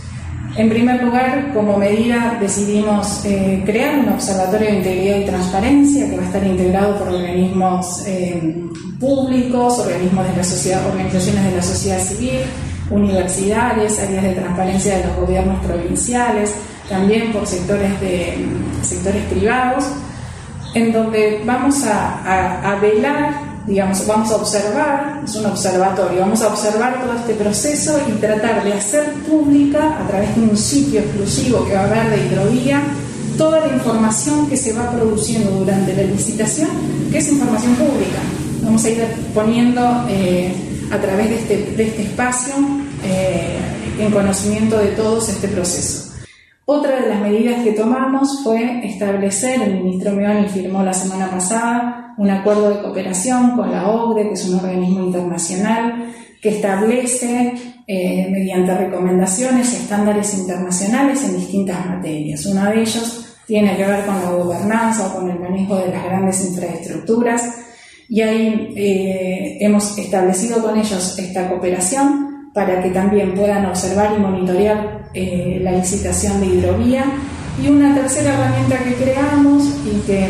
En 0.57 0.71
primer 0.71 1.03
lugar, 1.03 1.53
como 1.53 1.77
medida, 1.77 2.39
decidimos 2.41 3.23
eh, 3.27 3.63
crear 3.67 3.99
un 3.99 4.09
observatorio 4.09 4.69
de 4.69 4.77
integridad 4.77 5.17
y 5.19 5.25
transparencia 5.27 6.09
que 6.09 6.17
va 6.17 6.23
a 6.23 6.27
estar 6.27 6.47
integrado 6.47 6.99
por 6.99 7.09
organismos 7.09 8.07
eh, 8.07 8.65
públicos, 8.99 9.79
organismos 9.79 10.27
de 10.31 10.37
la 10.37 10.45
sociedad, 10.45 10.87
organizaciones 10.87 11.45
de 11.45 11.57
la 11.57 11.63
sociedad 11.63 11.99
civil, 11.99 12.41
universidades, 12.91 13.99
áreas 13.99 14.23
de 14.23 14.33
transparencia 14.33 14.97
de 14.97 15.05
los 15.05 15.17
gobiernos 15.17 15.63
provinciales, 15.63 16.55
también 16.89 17.33
por 17.33 17.47
sectores, 17.47 18.01
de, 18.01 18.47
sectores 18.81 19.25
privados, 19.25 19.85
en 20.75 20.91
donde 20.91 21.43
vamos 21.45 21.85
a 21.85 22.79
velar 22.81 23.46
digamos, 23.67 24.07
vamos 24.07 24.31
a 24.31 24.37
observar, 24.37 25.23
es 25.25 25.35
un 25.35 25.47
observatorio, 25.47 26.21
vamos 26.21 26.41
a 26.43 26.49
observar 26.49 27.03
todo 27.03 27.15
este 27.15 27.35
proceso 27.35 27.99
y 28.09 28.13
tratar 28.13 28.63
de 28.63 28.73
hacer 28.73 29.13
pública 29.29 29.99
a 30.01 30.07
través 30.07 30.37
de 30.37 30.43
un 30.43 30.57
sitio 30.57 31.01
exclusivo 31.01 31.65
que 31.67 31.75
va 31.75 31.81
a 31.81 31.85
haber 31.85 32.11
de 32.11 32.27
hidrovía 32.27 32.83
toda 33.37 33.61
la 33.61 33.75
información 33.75 34.49
que 34.49 34.57
se 34.57 34.73
va 34.73 34.91
produciendo 34.91 35.51
durante 35.51 35.95
la 35.95 36.05
licitación, 36.05 36.69
que 37.11 37.19
es 37.19 37.29
información 37.29 37.75
pública. 37.75 38.19
Vamos 38.63 38.85
a 38.85 38.91
ir 38.91 39.05
poniendo 39.35 40.07
eh, 40.09 40.55
a 40.91 40.99
través 40.99 41.29
de 41.29 41.37
este, 41.37 41.57
de 41.77 41.83
este 41.89 42.03
espacio 42.03 42.55
eh, 43.05 43.59
en 43.99 44.11
conocimiento 44.11 44.79
de 44.79 44.89
todos 44.89 45.29
este 45.29 45.49
proceso. 45.49 46.06
Otra 46.69 47.01
de 47.01 47.09
las 47.09 47.21
medidas 47.21 47.63
que 47.63 47.71
tomamos 47.71 48.43
fue 48.43 48.85
establecer, 48.85 49.63
el 49.63 49.85
ministro 49.85 50.11
Meoni 50.11 50.49
firmó 50.49 50.83
la 50.83 50.93
semana 50.93 51.31
pasada 51.31 52.15
un 52.19 52.29
acuerdo 52.29 52.71
de 52.71 52.83
cooperación 52.83 53.55
con 53.55 53.71
la 53.71 53.89
OCDE, 53.89 54.27
que 54.27 54.35
es 54.35 54.49
un 54.49 54.59
organismo 54.59 55.05
internacional 55.05 56.13
que 56.43 56.49
establece 56.49 57.55
eh, 57.87 58.29
mediante 58.33 58.77
recomendaciones 58.77 59.75
estándares 59.75 60.37
internacionales 60.37 61.23
en 61.23 61.37
distintas 61.37 61.87
materias. 61.87 62.45
Uno 62.47 62.65
de 62.65 62.81
ellos 62.81 63.37
tiene 63.47 63.77
que 63.77 63.87
ver 63.87 64.05
con 64.05 64.17
la 64.17 64.31
gobernanza 64.33 65.07
o 65.07 65.21
con 65.21 65.31
el 65.31 65.39
manejo 65.39 65.77
de 65.77 65.91
las 65.91 66.05
grandes 66.05 66.45
infraestructuras 66.47 67.45
y 68.09 68.23
ahí 68.23 68.75
eh, 68.77 69.59
hemos 69.61 69.97
establecido 69.97 70.61
con 70.61 70.77
ellos 70.77 71.17
esta 71.17 71.49
cooperación 71.49 72.51
para 72.53 72.83
que 72.83 72.91
también 72.91 73.35
puedan 73.37 73.67
observar 73.67 74.15
y 74.17 74.21
monitorear 74.21 74.96
eh, 75.17 75.61
la 75.63 75.73
licitación 75.73 76.41
de 76.41 76.47
hidrovía. 76.47 77.07
Y 77.63 77.69
una 77.69 77.95
tercera 77.95 78.35
herramienta 78.35 78.85
que 78.85 78.95
creamos 79.03 79.65
y 79.87 80.07
que 80.07 80.29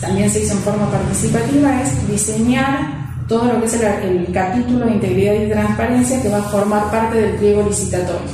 también 0.00 0.28
se 0.28 0.42
hizo 0.42 0.54
en 0.54 0.58
forma 0.58 0.90
participativa 0.90 1.80
es 1.80 2.08
diseñar 2.10 3.00
todo 3.28 3.44
lo 3.44 3.60
que 3.60 3.66
es 3.66 3.74
el, 3.74 4.26
capítulo 4.32 4.86
de 4.86 4.94
integridad 4.94 5.34
y 5.34 5.50
transparencia 5.50 6.20
que 6.20 6.28
va 6.28 6.38
a 6.38 6.42
formar 6.42 6.90
parte 6.90 7.20
del 7.20 7.36
pliego 7.36 7.62
licitatorio. 7.68 8.32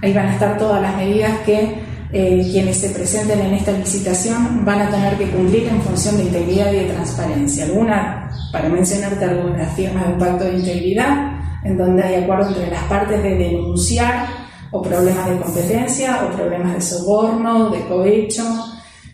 Ahí 0.00 0.14
van 0.14 0.28
a 0.28 0.32
estar 0.32 0.56
todas 0.56 0.80
las 0.80 0.96
medidas 0.96 1.38
que 1.44 1.74
eh, 2.10 2.48
quienes 2.50 2.78
se 2.78 2.90
presenten 2.90 3.40
en 3.40 3.52
esta 3.52 3.72
licitación 3.72 4.64
van 4.64 4.80
a 4.80 4.90
tener 4.90 5.18
que 5.18 5.30
cumplir 5.30 5.68
en 5.68 5.82
función 5.82 6.16
de 6.16 6.24
integridad 6.24 6.72
y 6.72 6.76
de 6.76 6.84
transparencia. 6.94 7.66
Alguna, 7.66 8.30
para 8.50 8.70
mencionarte 8.70 9.22
algunas 9.22 9.76
firmas 9.76 10.06
de 10.06 10.12
un 10.14 10.18
pacto 10.18 10.44
de 10.44 10.54
integridad, 10.54 11.42
en 11.62 11.76
donde 11.76 12.02
hay 12.02 12.22
acuerdo 12.22 12.48
entre 12.48 12.70
las 12.70 12.84
partes 12.84 13.22
de 13.22 13.36
denunciar 13.36 14.41
o 14.72 14.82
problemas 14.82 15.28
de 15.28 15.36
competencia 15.38 16.24
o 16.24 16.34
problemas 16.34 16.74
de 16.74 16.80
soborno, 16.80 17.70
de 17.70 17.80
cohecho. 17.86 18.42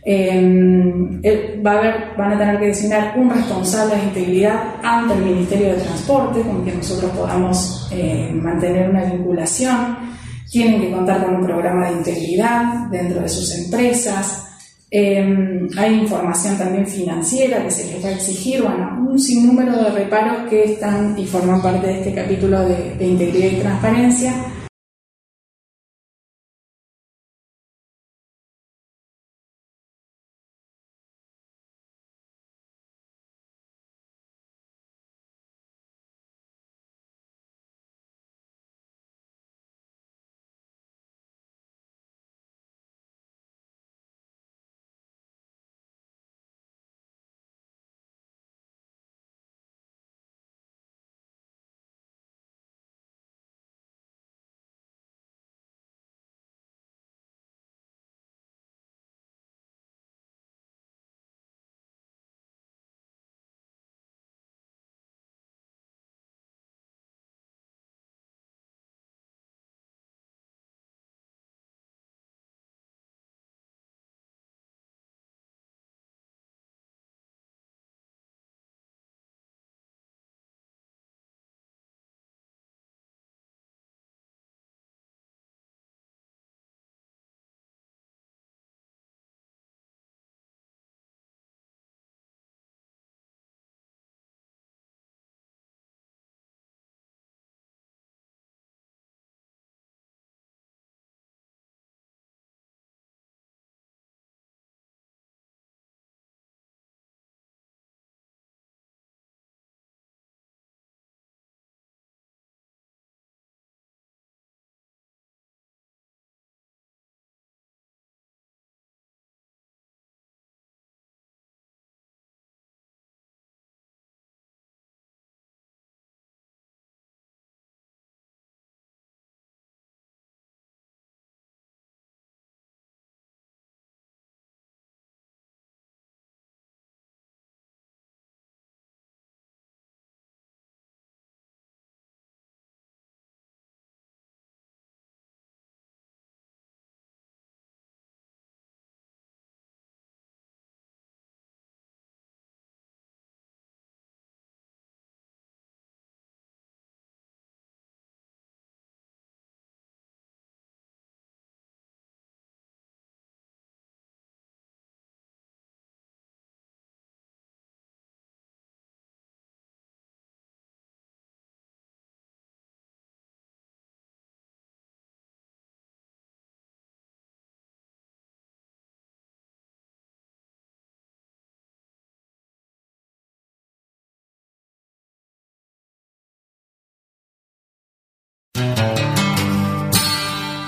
Em, 0.04 1.20
va 1.66 1.72
a 1.72 1.78
haber, 1.78 2.16
van 2.16 2.32
a 2.32 2.38
tener 2.38 2.58
que 2.60 2.66
designar 2.66 3.14
un 3.18 3.28
responsable 3.28 3.96
de 3.96 4.04
integridad 4.04 4.76
ante 4.82 5.14
el 5.14 5.22
Ministerio 5.22 5.74
de 5.74 5.82
Transporte 5.82 6.40
con 6.40 6.62
quien 6.62 6.78
nosotros 6.78 7.10
podamos 7.10 7.88
eh, 7.92 8.30
mantener 8.32 8.88
una 8.88 9.04
vinculación. 9.04 9.98
Tienen 10.50 10.80
que 10.80 10.92
contar 10.92 11.26
con 11.26 11.34
un 11.34 11.44
programa 11.44 11.90
de 11.90 11.98
integridad 11.98 12.88
dentro 12.90 13.20
de 13.20 13.28
sus 13.28 13.54
empresas. 13.54 14.44
Em, 14.90 15.68
hay 15.76 15.94
información 16.00 16.56
también 16.56 16.86
financiera 16.86 17.62
que 17.62 17.70
se 17.70 17.92
les 17.92 18.02
va 18.02 18.08
a 18.08 18.12
exigir, 18.12 18.62
bueno, 18.62 19.06
un 19.10 19.18
sinnúmero 19.18 19.76
de 19.76 19.90
reparos 19.90 20.48
que 20.48 20.72
están 20.72 21.18
y 21.18 21.26
forman 21.26 21.60
parte 21.60 21.86
de 21.88 21.98
este 21.98 22.14
capítulo 22.14 22.60
de, 22.60 22.94
de 22.94 23.06
integridad 23.06 23.50
y 23.50 23.60
transparencia 23.60 24.32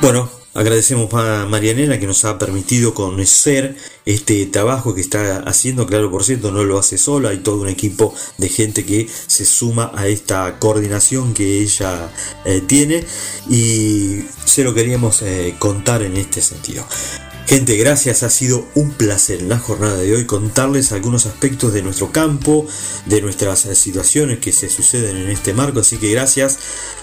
Bueno, 0.00 0.30
agradecemos 0.54 1.12
a 1.12 1.44
Marianela 1.44 2.00
que 2.00 2.06
nos 2.06 2.24
ha 2.24 2.38
permitido 2.38 2.94
conocer 2.94 3.76
este 4.06 4.46
trabajo 4.46 4.94
que 4.94 5.02
está 5.02 5.40
haciendo. 5.40 5.86
Claro, 5.86 6.10
por 6.10 6.24
cierto, 6.24 6.50
no 6.50 6.64
lo 6.64 6.78
hace 6.78 6.96
sola, 6.96 7.28
hay 7.30 7.38
todo 7.38 7.60
un 7.60 7.68
equipo 7.68 8.14
de 8.38 8.48
gente 8.48 8.86
que 8.86 9.06
se 9.26 9.44
suma 9.44 9.92
a 9.94 10.08
esta 10.08 10.58
coordinación 10.58 11.34
que 11.34 11.60
ella 11.60 12.10
eh, 12.46 12.62
tiene 12.66 13.04
y 13.50 14.24
se 14.46 14.64
lo 14.64 14.72
queríamos 14.72 15.20
eh, 15.20 15.56
contar 15.58 16.02
en 16.02 16.16
este 16.16 16.40
sentido. 16.40 16.86
Gente, 17.46 17.76
gracias, 17.76 18.22
ha 18.22 18.30
sido 18.30 18.64
un 18.74 18.92
placer 18.92 19.40
en 19.40 19.48
la 19.48 19.58
jornada 19.58 19.96
de 19.96 20.14
hoy 20.14 20.24
contarles 20.24 20.92
algunos 20.92 21.26
aspectos 21.26 21.74
de 21.74 21.82
nuestro 21.82 22.10
campo, 22.10 22.66
de 23.06 23.20
nuestras 23.20 23.60
situaciones 23.76 24.38
que 24.38 24.52
se 24.52 24.70
suceden 24.70 25.16
en 25.16 25.28
este 25.28 25.52
marco, 25.52 25.80
así 25.80 25.98
que 25.98 26.10
gracias. 26.10 26.58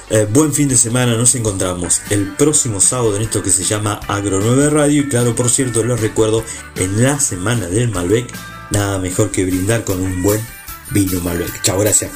Eh, 0.10 0.26
buen 0.32 0.54
fin 0.54 0.70
de 0.70 0.78
semana, 0.78 1.18
nos 1.18 1.36
encontramos 1.36 2.02
el 2.10 2.34
próximo 2.36 2.80
sábado 2.80 3.18
en 3.18 3.24
esto 3.24 3.44
que 3.44 3.50
se 3.50 3.66
llama 3.66 4.00
Agro 4.08 4.40
9 4.42 4.70
Radio 4.70 5.02
y 5.02 5.10
claro, 5.10 5.36
por 5.36 5.50
cierto, 5.50 5.84
les 5.84 6.00
recuerdo, 6.00 6.46
en 6.78 7.04
la 7.04 7.20
semana 7.20 7.68
del 7.68 7.92
Malbec, 7.92 8.34
nada 8.72 9.00
mejor 9.00 9.32
que 9.32 9.44
brindar 9.44 9.84
con 9.84 10.00
un 10.00 10.24
buen 10.24 10.40
vino 10.92 11.20
Malbec. 11.20 11.62
Chao, 11.62 11.78
gracias. 11.80 12.12